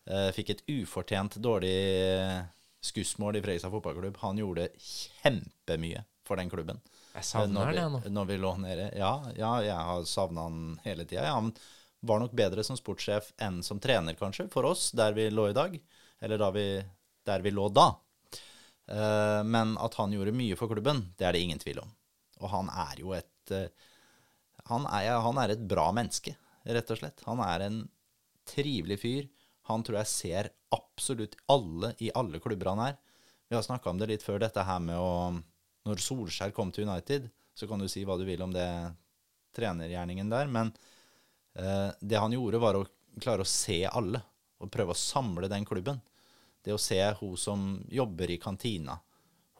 [0.05, 2.37] eh, fikk et ufortjent dårlig eh,
[2.85, 4.21] skussmål i Fredrikstad fotballklubb.
[4.23, 6.79] Han gjorde kjempemye for den klubben.
[7.15, 8.01] Jeg savner det nå.
[8.13, 8.91] Når vi lå nede.
[8.99, 11.25] Ja, ja jeg har savna han hele tida.
[11.25, 11.51] Ja, han
[12.05, 15.57] var nok bedre som sportssjef enn som trener, kanskje, for oss, der vi lå i
[15.57, 15.75] dag.
[16.21, 16.67] Eller da vi,
[17.27, 17.89] der vi lå da.
[18.89, 21.91] Eh, men at han gjorde mye for klubben, det er det ingen tvil om.
[22.39, 23.88] Og han er jo et eh,
[24.69, 26.35] han, er, han er et bra menneske,
[26.69, 27.23] rett og slett.
[27.27, 27.83] Han er en
[28.49, 29.27] trivelig fyr.
[29.69, 32.97] Han tror jeg ser absolutt alle i alle klubber han er.
[33.49, 35.13] Vi har snakka om det litt før, dette her med å
[35.87, 38.67] Når Solskjær kom til United, så kan du si hva du vil om det
[39.55, 40.71] trenergjerningen der, men
[41.55, 42.85] eh, det han gjorde, var å
[43.19, 44.21] klare å se alle,
[44.59, 46.01] og prøve å samle den klubben.
[46.61, 48.99] Det å se hun som jobber i kantina,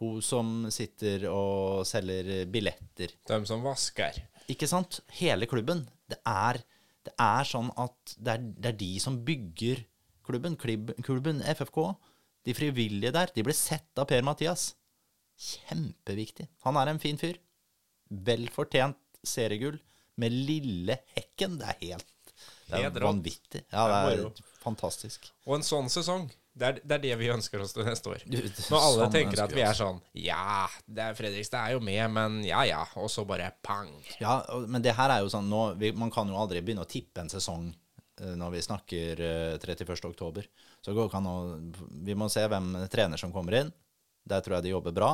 [0.04, 4.22] hun som sitter og selger billetter, De som vasker.
[4.52, 5.02] Ikke sant?
[5.20, 5.86] Hele klubben.
[6.10, 6.62] Det er,
[7.08, 9.84] det er sånn at det er, det er de som bygger
[10.28, 10.58] klubben.
[10.60, 11.82] Klubben FFK.
[12.48, 13.34] De frivillige der.
[13.36, 14.72] De ble sett av Per-Mathias.
[15.40, 16.50] Kjempeviktig.
[16.66, 17.38] Han er en fin fyr.
[18.10, 19.78] Vel fortjent seriegull
[20.20, 21.60] med lille hekken.
[21.60, 22.08] Det er helt
[22.70, 23.64] det er vanvittig.
[23.72, 25.32] Ja, Det er fantastisk.
[25.48, 26.28] Og en sånn sesong,
[26.60, 28.24] det er, det er det vi ønsker oss til neste år.
[28.28, 32.02] Når alle sånn tenker at vi er sånn Ja, det er Fredrikstad er jo med,
[32.16, 32.82] men ja ja.
[33.00, 33.92] Og så bare pang.
[34.20, 36.90] Ja, men det her er jo sånn nå, vi, Man kan jo aldri begynne å
[36.90, 39.96] tippe en sesong eh, når vi snakker eh, 31.
[40.12, 40.50] oktober.
[40.84, 41.38] Så går kan å,
[42.04, 43.72] vi må se hvem trener som kommer inn.
[44.30, 45.14] Der tror jeg de jobber bra.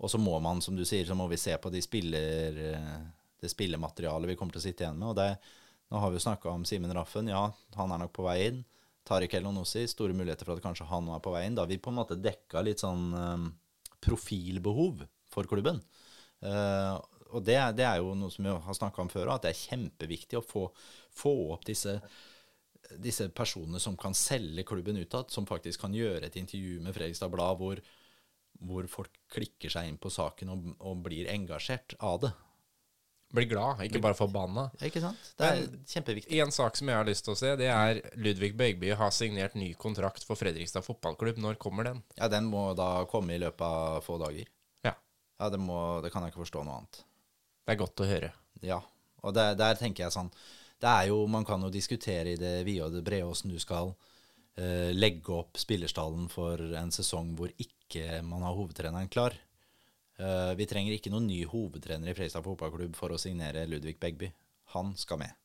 [0.00, 3.02] Og så må man, som du sier, så må vi se på de spiller, eh,
[3.40, 5.12] det spillematerialet vi kommer til å sitte igjen med.
[5.12, 5.28] Og det,
[5.92, 7.28] nå har vi jo snakka om Simen Raffen.
[7.30, 8.64] Ja, han er nok på vei inn.
[9.04, 11.56] Tariq Elonossi, store muligheter for at kanskje han er på vei inn.
[11.58, 13.48] Da vi på en måte dekka litt sånn eh,
[14.04, 15.82] profilbehov for klubben.
[16.44, 16.94] Eh,
[17.34, 19.64] og det, det er jo noe som vi har snakka om før, at det er
[19.64, 20.68] kjempeviktig å få,
[21.16, 21.96] få opp disse,
[23.02, 27.32] disse personene som kan selge klubben utad, som faktisk kan gjøre et intervju med Fredrikstad
[27.32, 27.82] Blad hvor,
[28.62, 32.34] hvor folk klikker seg inn på saken og, og blir engasjert av det.
[33.34, 34.68] Bli glad, ikke bare forbanna.
[34.78, 35.30] Ja, Ikke sant?
[35.38, 36.38] Det er kjempeviktig.
[36.44, 39.56] En sak som jeg har lyst til å se, det er Ludvig Bøgby har signert
[39.58, 41.40] ny kontrakt for Fredrikstad fotballklubb.
[41.42, 42.02] Når kommer den?
[42.18, 44.46] Ja, den må da komme i løpet av få dager.
[44.86, 44.94] Ja.
[45.40, 47.02] Ja, det, må, det kan jeg ikke forstå noe annet.
[47.64, 48.30] Det er godt å høre.
[48.62, 48.78] Ja,
[49.24, 50.30] og der, der tenker jeg sånn
[50.80, 53.58] Det er jo, Man kan jo diskutere i det vide og det brede åssen du
[53.60, 53.90] skal
[54.60, 59.36] eh, legge opp spillerstallen for en sesong hvor ikke man har hovedtreneren klar.
[60.18, 64.30] Eh, vi trenger ikke noen ny hovedtrener i Fredrikstad fotballklubb for å signere Ludvig Begby.
[64.76, 65.40] Han skal med.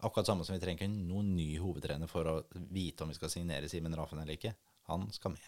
[0.00, 2.34] Akkurat samme som vi trenger ikke noen ny hovedtrener for å
[2.72, 4.54] vite om vi skal signere Simen Raffen eller ikke.
[4.92, 5.46] Han skal med.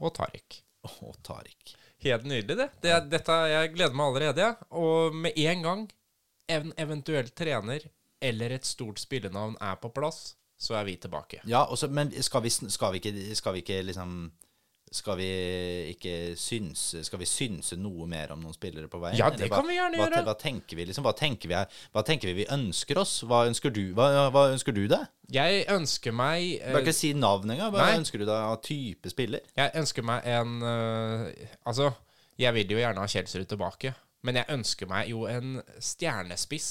[0.00, 0.62] Og Tariq.
[1.06, 1.74] Og Tariq.
[2.02, 2.68] Helt nydelig, det.
[2.82, 4.46] det er, dette, jeg gleder meg allerede.
[4.46, 4.70] Ja.
[4.74, 5.84] Og med en gang
[6.50, 7.86] en eventuell trener
[8.22, 11.40] eller et stort spillenavn er på plass, så er vi tilbake.
[11.50, 14.30] Ja, også, men skal vi, skal vi ikke, skal vi ikke liksom
[14.92, 15.28] skal vi
[15.92, 19.18] ikke synse Skal vi synse noe mer om noen spillere på veien?
[19.18, 20.22] Ja, det hva- kan vi gjerne hva, gjøre.
[20.26, 21.06] Hva tenker vi liksom?
[21.06, 21.58] Hva tenker vi,
[21.94, 23.14] hva tenker vi vi ønsker oss?
[23.28, 25.08] Hva ønsker du, hva, hva ønsker du deg?
[25.32, 27.72] Jeg ønsker meg Du kan eh, ikke si navn engang.
[27.74, 29.44] Hva ønsker du deg av type spiller?
[29.56, 31.26] Jeg ønsker meg en uh,
[31.64, 31.92] Altså,
[32.40, 33.94] jeg vil jo gjerne ha Kjelsrud tilbake.
[34.22, 36.70] Men jeg ønsker meg jo en stjernespiss,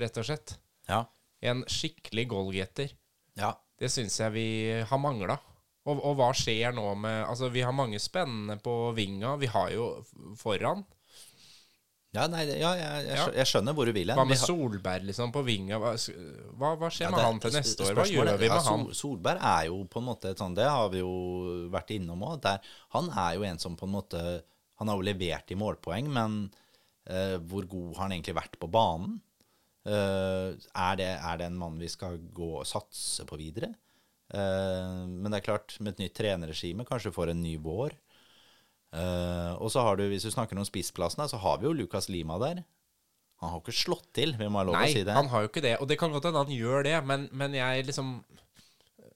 [0.00, 0.58] rett og slett.
[0.90, 1.04] Ja.
[1.44, 2.92] En skikkelig goalgetter.
[3.38, 3.54] Ja.
[3.80, 4.48] Det syns jeg vi
[4.86, 5.38] har mangla.
[5.84, 9.34] Og, og hva skjer nå med Altså, vi har mange spennende på vinga.
[9.40, 9.88] Vi har jo
[10.40, 10.84] foran.
[12.14, 14.18] Ja, nei, ja jeg, jeg, jeg skjønner hvor du vil hen.
[14.18, 15.80] Hva med har- Solberg, liksom, på vinga?
[15.82, 15.94] Hva,
[16.78, 17.96] hva, skjer Ja, med han til neste år?
[17.98, 18.84] Hva gjør vi med han?
[18.94, 21.14] Solberg er jo på en måte sånn, Det har vi jo
[21.74, 22.46] vært innom òg.
[22.94, 24.20] Han er jo en som på en måte
[24.78, 26.32] Han har jo levert i målpoeng, men
[27.10, 29.20] uh, hvor god har han egentlig vært på banen?
[29.86, 33.70] Uh, er, det, er det en mann vi skal gå og satse på videre?
[34.34, 37.94] Eh, men det er klart, med et nytt trenerregime, kanskje får en ny vår.
[38.94, 42.10] Eh, og så har du, hvis du snakker om spissplassene, så har vi jo Lukas
[42.12, 42.62] Lima der.
[43.42, 45.10] Han har ikke slått til, vi må ha lov Nei, å si det.
[45.10, 45.76] Nei, han har jo ikke det.
[45.82, 48.16] Og det kan godt hende han gjør det, men, men jeg liksom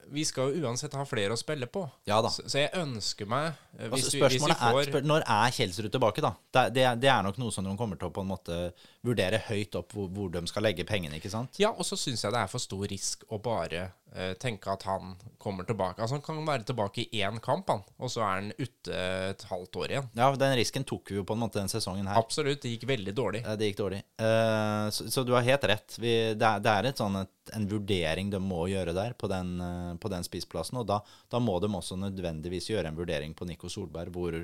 [0.08, 1.82] Vi skal jo uansett ha flere å spille på.
[2.08, 2.30] Ja da.
[2.32, 5.24] Så, så jeg ønsker meg eh, hvis, Altså, vi, hvis vi får er, spør, Når
[5.36, 6.32] er Kjelsrud tilbake, da?
[6.56, 8.58] Det, det, det er nok noe som de kommer til å på en måte
[9.06, 11.60] vurdere høyt opp hvor, hvor de skal legge pengene, ikke sant?
[11.62, 13.96] Ja, og så syns jeg det er for stor risk å bare eh,
[14.40, 16.00] tenke at han kommer tilbake.
[16.00, 18.94] Altså Han kan være tilbake i én kamp, han, og så er han ute
[19.30, 20.08] et halvt år igjen.
[20.16, 22.16] Ja, den risken tok vi jo på en måte den sesongen her.
[22.18, 22.62] Absolutt.
[22.62, 23.42] Det gikk veldig dårlig.
[23.44, 24.00] Eh, Det gikk dårlig.
[24.18, 25.98] Eh, Så, så du har helt rett.
[26.00, 29.28] Vi, det, er, det er et sånn et, en vurdering de må gjøre der på
[29.28, 30.80] den, eh, på den spissplassen.
[30.80, 34.38] Og da, da må de også nødvendigvis gjøre en vurdering på Nico Solberg, hvor,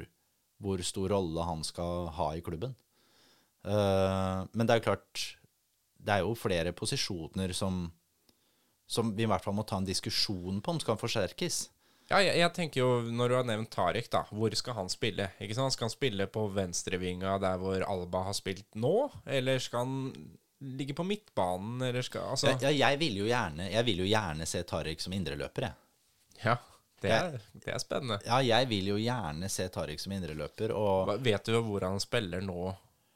[0.60, 2.76] hvor stor rolle han skal ha i klubben.
[3.64, 5.22] Eh, men det er jo klart
[6.04, 7.86] Det er jo flere posisjoner som,
[8.86, 11.68] som vi i hvert fall må ta en diskusjon på om skal forsterkes.
[12.10, 15.30] Ja, jeg, jeg tenker jo, Når du har nevnt Tariq, da, hvor skal han spille?
[15.40, 15.72] Ikke sant?
[15.72, 19.08] Skal han spille på venstrevinga der hvor Alba har spilt nå?
[19.24, 20.28] Eller skal han
[20.60, 24.44] ligge på midtbanen, eller skal Altså Ja, jeg, vil jo gjerne, jeg vil jo gjerne
[24.48, 26.44] se Tariq som indreløper, jeg.
[26.44, 26.58] Ja,
[27.00, 28.20] det er, det er spennende.
[28.24, 30.72] Ja, jeg vil jo gjerne se Tariq som indreløper.
[30.76, 32.68] Og Vet du hvor han spiller nå?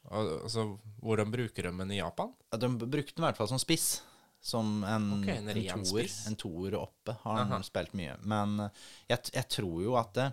[0.09, 0.65] Al- Altså,
[1.05, 2.33] Hvordan bruker de den i Japan?
[2.51, 3.99] ja, de brukte den i hvert fall som spiss.
[4.41, 7.63] Som en, okay, en en, toer, en toer oppe har han Aha.
[7.67, 8.15] spilt mye.
[8.23, 10.29] Men eh, jeg, jeg tror jo at det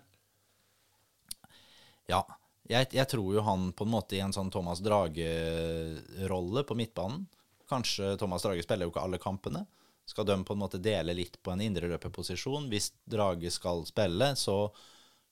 [2.07, 2.23] Ja.
[2.67, 7.29] Jeg, jeg tror jo han på en måte i en sånn Thomas Drage-rolle på midtbanen
[7.69, 9.65] Kanskje Thomas Drage spiller jo ikke alle kampene.
[10.07, 12.69] Skal de på en måte dele litt på en indreløperposisjon?
[12.71, 14.71] Hvis Drage skal spille, så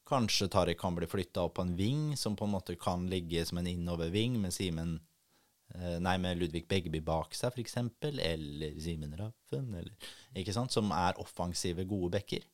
[0.09, 3.45] kanskje Tariq kan bli flytta opp på en ving, som på en måte kan ligge
[3.47, 5.05] som en innoverving med Simen eh,
[5.75, 10.71] Nei, med Ludvig Begby bak seg, f.eks., eller Simen Raffen, eller Ikke sant?
[10.71, 12.45] Som er offensive, gode backer.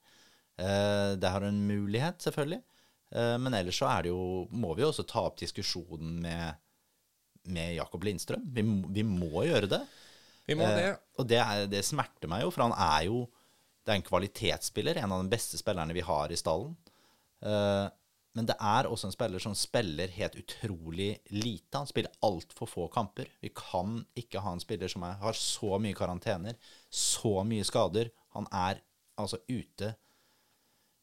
[0.57, 2.63] Eh, det har en mulighet, selvfølgelig.
[3.13, 6.61] Eh, men ellers så er det jo Må vi jo også ta opp diskusjonen med
[7.49, 8.43] med Jakob Lindstrøm.
[8.55, 9.81] Vi, vi må gjøre det.
[10.49, 10.91] Vi må det.
[10.91, 13.25] Eh, og det, er, det smerter meg jo, for han er jo
[13.81, 16.75] Det er en kvalitetsspiller, en av de beste spillerne vi har i stallen.
[17.41, 17.87] Eh,
[18.39, 21.81] men det er også en spiller som spiller helt utrolig lite.
[21.81, 23.27] Han spiller altfor få kamper.
[23.43, 26.55] Vi kan ikke ha en spiller som er, har så mye karantener,
[26.91, 28.13] så mye skader.
[28.37, 28.83] Han er
[29.19, 29.95] altså ute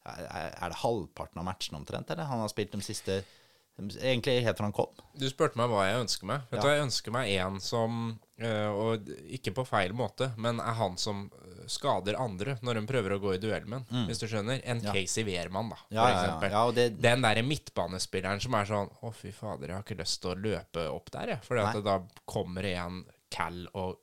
[0.07, 2.29] Er det halvparten av matchene omtrent, eller?
[2.29, 3.17] Han har spilt de siste
[3.77, 4.89] Egentlig helt fra han kom.
[5.17, 6.41] Du spurte meg hva jeg ønsker meg.
[6.49, 6.63] Vet Ja.
[6.63, 10.97] du, Jeg ønsker meg en som øh, Og ikke på feil måte, men er han
[10.97, 14.27] som øh, skader andre når hun prøver å gå i duell med han, hvis du
[14.27, 14.61] skjønner.
[14.65, 14.93] En Ja.
[14.93, 16.23] Casey Wehrmann, da, for Ja, ja, ja.
[16.23, 16.51] eksempel.
[16.51, 20.21] ja det, Den derre midtbanespilleren som er sånn Å, fy fader, jeg har ikke lyst
[20.21, 21.43] til å løpe opp der, jeg.
[21.43, 23.99] For da kommer det en Cal og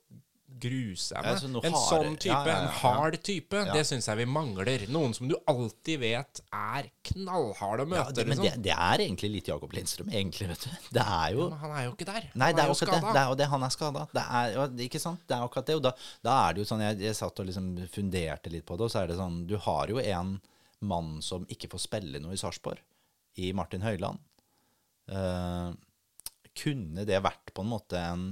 [0.61, 4.25] gruse Ja, så en hard- sånn type, ja, en hard type, det syns jeg vi
[4.29, 4.85] mangler.
[4.93, 8.13] Noen som du alltid vet er knallhard å møte.
[8.15, 8.63] det, men liksom.
[8.65, 10.89] det er egentlig litt Jakob Lindstrøm, egentlig, vet du.
[10.97, 12.29] Det er jo han er jo ikke der.
[12.33, 13.13] Nei, Han det er jo jo akkurat det.
[13.15, 14.07] Det er jo det han er skada.
[14.13, 15.23] Det er jo ikke sant?
[15.27, 15.77] Det er akkurat det.
[15.79, 15.93] Og da,
[16.25, 18.93] da er det jo sånn jeg, jeg satt og liksom funderte litt på det, og
[18.93, 20.37] så er det sånn Du har jo en
[20.85, 22.81] mann som ikke får spille noe i Sarpsborg,
[23.41, 24.21] i Martin Høiland.
[25.11, 25.75] Uh,
[26.55, 28.25] kunne det vært på en måte en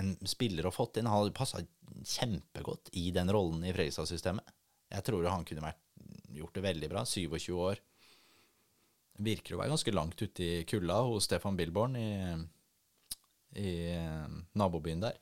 [0.00, 1.08] en spiller å fått inn?
[1.10, 1.62] Han hadde passa
[2.06, 4.54] kjempegodt i den rollen i Fredrikstad-systemet.
[4.90, 5.82] Jeg tror han kunne vært,
[6.34, 7.04] gjort det veldig bra.
[7.06, 7.82] 27 år.
[9.20, 12.08] Virker å være ganske langt ute i kulda hos Stefan Billborn i,
[13.60, 15.20] i eh, nabobyen der.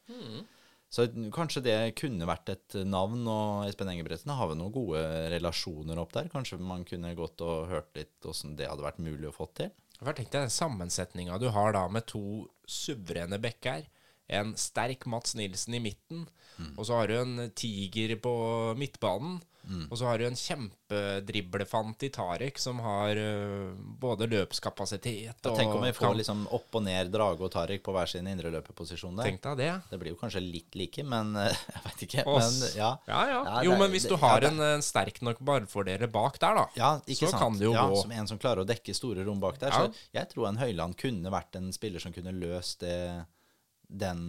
[0.88, 5.02] Så kanskje det kunne vært et navn, og Espen Engebretsen har vel noen gode
[5.34, 6.30] relasjoner opp der.
[6.32, 9.74] Kanskje man kunne gått og hørt litt åssen det hadde vært mulig å få til.
[9.98, 13.84] Hva tenk deg den sammensetninga du har da med to suverene bekker.
[14.28, 16.26] En sterk Mats Nilsen i midten,
[16.76, 18.34] og så har du en tiger på
[18.76, 19.38] midtbanen.
[19.90, 25.74] Og så har du en kjempedriblefant i Tarek som har uh, både løpskapasitet og Tenk
[25.74, 29.28] om vi får liksom opp og ned Drage og Tarek på hver sin indreløperposisjon der.
[29.28, 29.70] Tenk deg det.
[29.90, 32.24] Det blir jo kanskje litt like, men jeg veit ikke.
[32.30, 32.90] Men ja.
[33.10, 33.40] ja, ja.
[33.50, 36.66] Ja, Jo, men hvis du har ja, en, en sterk nok ballfordeler bak der, da,
[36.78, 37.40] Ja, så sant?
[37.42, 38.00] kan det jo ja, gå.
[38.06, 39.74] Som en som klarer å dekke store rom bak der.
[39.74, 39.84] Ja.
[39.84, 42.96] Så jeg tror en Høyland kunne vært en spiller som kunne løst det,
[43.88, 44.20] den,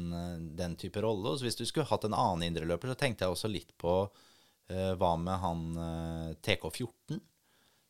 [0.56, 1.34] den type rolle.
[1.34, 3.96] Og så hvis du skulle hatt en annen indreløper, så tenkte jeg også litt på
[4.08, 7.20] uh, hva med han uh, TK14?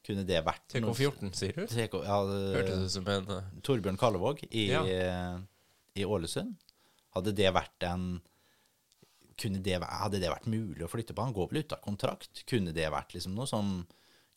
[0.10, 1.66] Kunne det vært noe- TK14, sier du?
[1.70, 3.52] TK, ja, det- Hørtes ut som en uh...
[3.68, 4.82] Torbjørn Kallevåg i, Ja.
[4.88, 5.38] eh,
[6.02, 6.56] i Ålesund.
[7.14, 8.08] Hadde det vært en
[9.40, 11.24] kunne det, Hadde det vært mulig å flytte på?
[11.24, 12.42] Han går vel ut av kontrakt.
[12.50, 13.86] Kunne det vært liksom noe som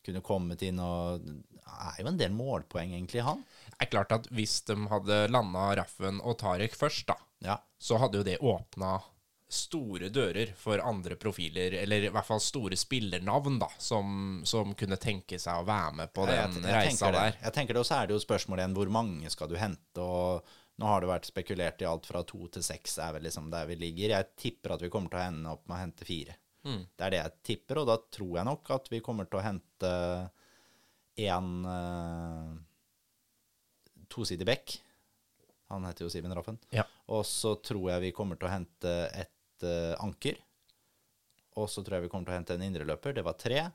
[0.03, 3.43] kunne kommet inn og Det er jo en del målpoeng, egentlig, han.
[3.71, 7.57] Det er klart at hvis de hadde landa Raffen og Tarek først, da, Ja.
[7.79, 9.01] så hadde jo det åpna
[9.53, 14.97] store dører for andre profiler, eller i hvert fall store spillernavn, da, som, som kunne
[14.97, 17.13] tenke seg å være med på Jeg- den jeg reisa det.
[17.19, 17.37] der.
[17.43, 19.97] Jeg tenker det, Og så er det jo spørsmålet igjen hvor mange skal du hente.
[20.01, 20.43] og
[20.79, 23.67] Nå har det vært spekulert i alt fra to til seks er vel liksom der
[23.67, 24.09] vi ligger.
[24.09, 26.35] Jeg tipper at vi kommer til å ende opp med å hente fire.
[26.63, 26.83] Mm.
[26.95, 29.43] Det er det jeg tipper, og da tror jeg nok at vi kommer til å
[29.43, 29.91] hente
[31.27, 32.53] en uh,
[34.13, 34.77] tosidig bekk.
[35.73, 36.59] Han heter jo Simen Raffen.
[36.73, 36.85] Ja.
[37.11, 40.39] Og så tror jeg vi kommer til å hente et uh, anker.
[41.59, 43.15] Og så tror jeg vi kommer til å hente en indreløper.
[43.17, 43.65] Det var tre.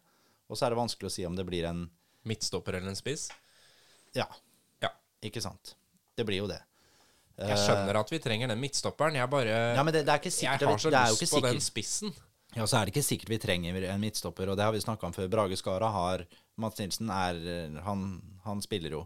[0.49, 1.85] Og så er det vanskelig å si om det blir en
[2.29, 3.29] Midtstopper eller en spiss.
[4.17, 4.27] Ja,
[4.83, 4.91] Ja.
[5.23, 5.77] ikke sant.
[6.19, 6.59] Det blir jo det.
[7.39, 9.15] Jeg skjønner at vi trenger den midtstopperen.
[9.15, 11.47] Jeg bare Ja, men det, det er ikke Jeg har så det lyst på på
[11.47, 12.15] den spissen.
[12.57, 15.09] Ja, så er det ikke sikkert vi trenger en midtstopper, og det har vi snakka
[15.09, 15.29] om før.
[15.31, 16.25] Brage Skara har
[16.57, 17.41] Mats Nilsen er
[17.85, 18.07] han,
[18.47, 19.03] han spiller jo.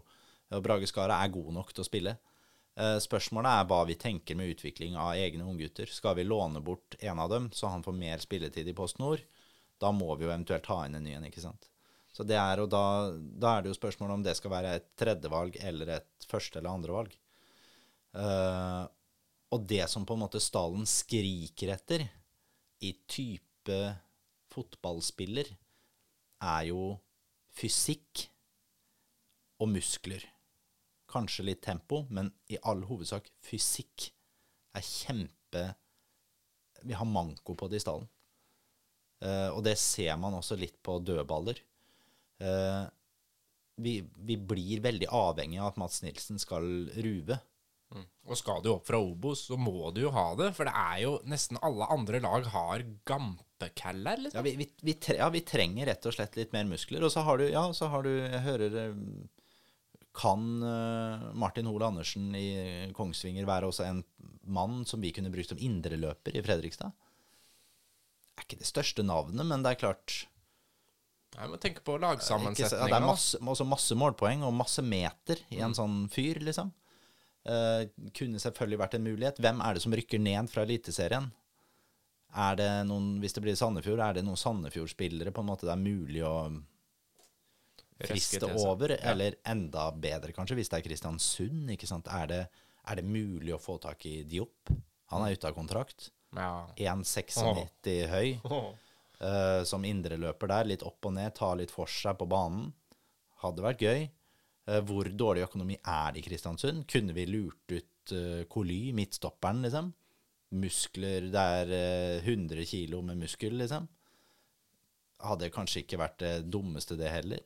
[0.53, 2.15] Og Brage Skara er god nok til å spille.
[2.79, 5.89] Eh, Spørsmålet er hva vi tenker med utvikling av egne unggutter.
[5.91, 9.21] Skal vi låne bort en av dem, så han får mer spilletid i Post Nord?
[9.81, 11.67] Da må vi jo eventuelt ta inn en ny en, ikke sant.
[12.13, 14.89] Så det er, og da, da er det jo spørsmålet om det skal være et
[15.01, 17.15] tredjevalg eller et første- eller andrevalg.
[18.13, 18.85] Uh,
[19.53, 22.05] og det som på en måte stallen skriker etter
[22.83, 23.79] i type
[24.53, 25.49] fotballspiller,
[26.43, 26.93] er jo
[27.55, 28.25] fysikk
[29.63, 30.25] og muskler.
[31.13, 34.09] Kanskje litt tempo, men i all hovedsak fysikk
[34.73, 35.69] er kjempe
[36.83, 38.09] Vi har manko på det i stallen.
[39.23, 41.61] Uh, og det ser man også litt på dødballer.
[42.43, 42.83] Uh,
[43.79, 47.37] vi, vi blir veldig avhengig av at Mats Nilsen skal ruve.
[48.23, 50.53] Og skal du opp fra Obos, så må du jo ha det.
[50.55, 54.39] For det er jo nesten alle andre lag har gampekaller, liksom.
[54.39, 57.03] Ja vi, vi, vi, tre, ja, vi trenger rett og slett litt mer muskler.
[57.03, 58.99] Og så har du, ja, så har du Jeg hører eh,
[60.15, 62.47] Kan eh, Martin Hole Andersen i
[62.95, 64.03] Kongsvinger være også en
[64.43, 66.93] mann som vi kunne brukt som indreløper i Fredrikstad?
[68.33, 70.15] Det er ikke det største navnet, men det er klart
[71.35, 72.85] Jeg må tenke på lagsammensetninga.
[72.85, 72.87] ja.
[72.93, 76.71] Det er masse, også masse målpoeng og masse meter i en sånn fyr, liksom.
[77.43, 79.39] Eh, kunne selvfølgelig vært en mulighet.
[79.43, 81.31] Hvem er det som rykker ned fra Eliteserien?
[82.33, 85.73] Er det noen, Hvis det blir Sandefjord, er det noen Sandefjord-spillere på en måte det
[85.75, 86.37] er mulig å
[88.01, 88.95] friste over?
[88.95, 89.11] Ja.
[89.11, 91.69] Eller enda bedre, kanskje, hvis det er Kristiansund?
[91.75, 92.07] ikke sant?
[92.07, 92.41] Er det,
[92.87, 94.71] er det mulig å få tak i Diop?
[95.13, 96.09] Han er ute av kontrakt.
[96.33, 96.65] Ja.
[96.79, 98.39] 1,96 høy.
[99.23, 102.71] Uh, som indreløper der, litt opp og ned, tar litt for seg på banen.
[103.43, 104.07] Hadde vært gøy.
[104.69, 106.85] Eh, hvor dårlig økonomi er det i Kristiansund?
[106.89, 109.89] Kunne vi lurt ut uh, Coly, midtstopperen, liksom?
[110.53, 113.89] Muskler Det er eh, 100 kilo med muskel, liksom.
[115.23, 117.43] Hadde kanskje ikke vært det dummeste, det heller.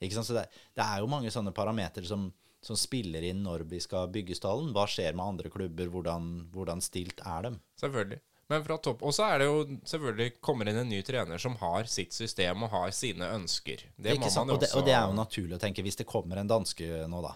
[0.00, 0.28] Ikke sant?
[0.28, 0.46] Så det,
[0.76, 2.30] det er jo mange sånne parametere som
[2.66, 4.72] som spiller inn når vi skal bygge stallen.
[4.74, 5.90] Hva skjer med andre klubber?
[5.92, 7.60] Hvordan, hvordan stilt er dem?
[7.80, 8.20] Selvfølgelig.
[8.52, 11.56] Men fra topp Og så er det jo selvfølgelig kommer inn en ny trener som
[11.58, 13.82] har sitt system og har sine ønsker.
[13.96, 14.46] Det må sant?
[14.46, 15.82] man jo Og det, også og det er jo naturlig å tenke.
[15.82, 17.34] Hvis det kommer en danske nå, da,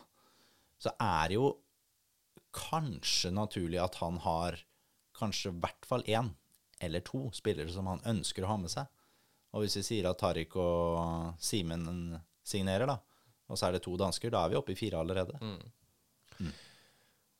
[0.80, 1.50] så er det jo
[2.54, 4.58] kanskje naturlig at han har
[5.18, 6.32] kanskje i hvert fall én
[6.80, 8.88] eller to spillere som han ønsker å ha med seg.
[9.52, 11.84] Og hvis vi sier at Tariq og Simen
[12.46, 12.96] signerer, da,
[13.50, 15.36] og så er det to dansker, da er vi oppe i fire allerede.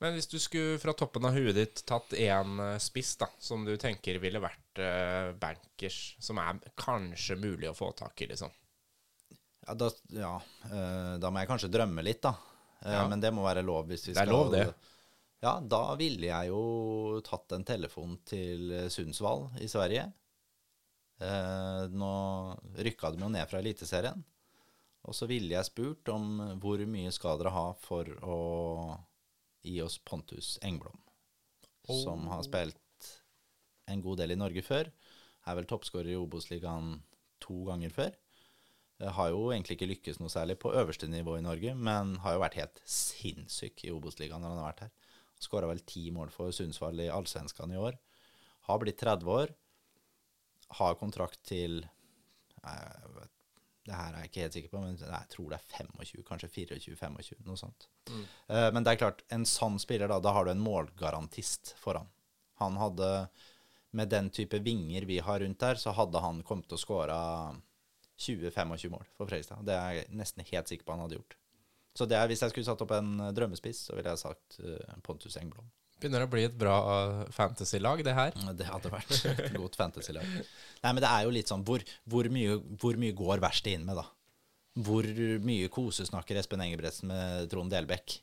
[0.00, 3.66] Men hvis du skulle fra toppen av huet ditt tatt én eh, spiss da, som
[3.68, 8.52] du tenker ville vært uh, bankers, som er kanskje mulig å få tak i, liksom.
[9.66, 10.36] Ja, da, ja,
[10.70, 12.32] Uh, da må jeg kanskje drømme litt, da.
[12.80, 13.02] Uh, Ja.
[13.10, 14.94] Men det må være lov hvis vi skal Det er lov, det.
[15.44, 20.04] Ja, da ville jeg jo tatt en telefon til Sundsvall i Sverige.
[21.92, 22.10] Nå
[22.76, 24.20] rykka de jo ned fra Eliteserien.
[25.08, 28.36] Og så ville jeg spurt om hvor mye skal dere ha for å
[29.64, 30.98] gi oss Pontus Engblom,
[32.04, 32.76] som har spilt
[33.90, 34.90] en god del i Norge før.
[35.46, 37.02] Er vel toppskårer i Obos-ligaen
[37.40, 38.12] to ganger før.
[39.00, 42.34] Eh, Har jo egentlig ikke lykkes noe særlig på øverste nivå i Norge, men har
[42.36, 44.90] jo vært helt sinnssyk i Obos-ligaen når han har vært her.
[45.40, 47.96] Skåra vel ti mål for Sundsvall i Allsvenskan i år.
[48.68, 49.54] Har blitt 30 år.
[50.78, 51.80] Har kontrakt til
[52.62, 53.39] jeg vet-
[53.90, 56.50] Det her er jeg ikke helt sikker på, men jeg tror det er 25, kanskje
[56.54, 57.88] 24-25, noe sånt.
[58.46, 62.06] Eh, Men det er klart, en sånn spiller, da, da har du en målgarantist foran.
[62.62, 63.08] Han hadde,
[63.96, 67.18] med den type vinger vi har rundt der, så hadde han kommet til å skåre
[68.20, 69.64] 20-25 mål for Fredrikstad.
[69.66, 71.36] Det er jeg nesten helt sikker på han hadde gjort.
[71.96, 74.98] Så det er, hvis jeg skulle satt opp en drømmespiss, så ville jeg sagt uh,
[75.02, 75.66] Pontus Engblom.
[76.00, 78.32] Begynner å bli et bra eh, fantasy-lag, det her.
[78.56, 80.24] Det hadde vært et godt fantasy-lag.
[80.80, 83.84] Nei, men det er jo litt sånn Hvor, hvor, mye, hvor mye går verste inn
[83.88, 84.06] med, da?
[84.80, 85.04] Hvor
[85.44, 88.14] mye kosesnakker Espen Engebretsen med Trond Delbekk?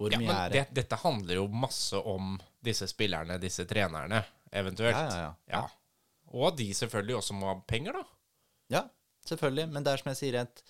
[0.00, 0.62] Hvor Ja, mye er det?
[0.72, 4.96] det, dette handler jo masse om disse spillerne, disse trenerne, eventuelt.
[4.96, 5.60] Ja, ja, ja.
[5.60, 6.30] Ja.
[6.32, 8.06] Og de selvfølgelig også må ha penger, da.
[8.72, 8.82] Ja,
[9.28, 9.68] selvfølgelig.
[9.76, 10.62] Men det er som jeg sier, at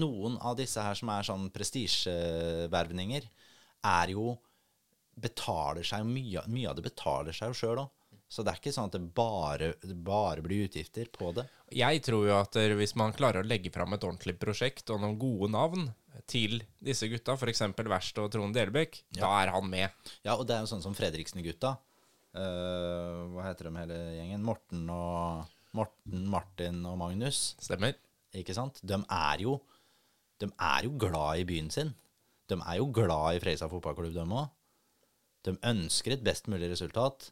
[0.00, 3.28] noen av disse her som er sånn prestisjevervninger,
[3.86, 4.32] er jo
[5.16, 7.92] Betaler seg mye, mye av det betaler seg jo sjøl òg.
[8.26, 9.68] Så det er ikke sånn at det bare,
[10.02, 11.44] bare blir utgifter på det.
[11.78, 15.18] Jeg tror jo at hvis man klarer å legge fram et ordentlig prosjekt og noen
[15.20, 15.86] gode navn
[16.26, 17.62] til disse gutta, f.eks.
[17.86, 20.10] Verst og Trond Delbekk, da er han med.
[20.26, 21.76] Ja, og det er jo sånn som Fredriksen-gutta.
[22.36, 24.42] Uh, hva heter de hele gjengen?
[24.44, 25.46] Morten og
[25.76, 27.54] Morten, Martin og Magnus.
[27.62, 27.94] Stemmer.
[28.36, 28.82] Ikke sant?
[28.82, 29.60] De er jo,
[30.42, 31.94] de er jo glad i byen sin.
[32.50, 34.50] De er jo glad i Freisa fotballklubb, de òg.
[35.46, 37.30] De ønsker et best mulig resultat.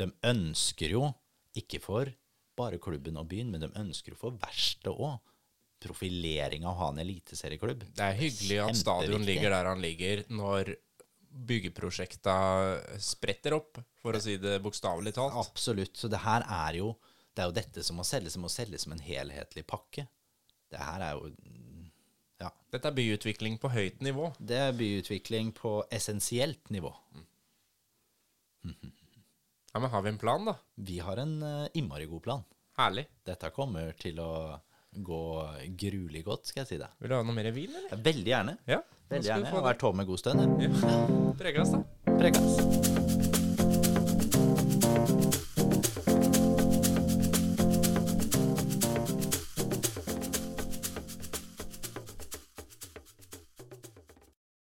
[0.00, 1.10] De ønsker jo,
[1.58, 2.08] ikke for
[2.56, 5.18] bare klubben og byen, men de ønsker jo for verste òg.
[5.82, 7.84] Profilering av å ha en eliteserieklubb.
[7.96, 10.76] Det er hyggelig at stadion ligger der han ligger, når
[11.32, 12.36] byggeprosjekta
[13.02, 15.34] spretter opp, for å si det bokstavelig talt.
[15.40, 15.96] Absolutt.
[15.98, 16.94] Så det her er jo
[17.32, 18.34] Det er jo dette som må selges.
[18.34, 20.06] som må selges som en helhetlig pakke.
[20.68, 21.32] Det her er jo
[22.42, 22.50] Ja.
[22.70, 24.34] Dette er byutvikling på høyt nivå.
[24.38, 26.92] Det er byutvikling på essensielt nivå.
[29.72, 30.56] Ja, men Har vi en plan, da?
[30.74, 32.42] Vi har en uh, innmari god plan.
[32.76, 33.06] Herlig.
[33.24, 34.32] Dette kommer til å
[34.92, 35.22] gå
[35.80, 36.88] gruelig godt, skal jeg si det.
[37.00, 38.02] Vil du ha noe mer vin, eller?
[38.04, 38.56] Veldig gjerne.
[38.68, 38.82] Ja.
[39.12, 39.46] Veldig gjerne.
[39.46, 40.60] og Jeg har vært tom med god stund.
[40.60, 40.98] Ja.
[41.40, 41.84] Pregas, da.
[42.18, 43.40] Pregas.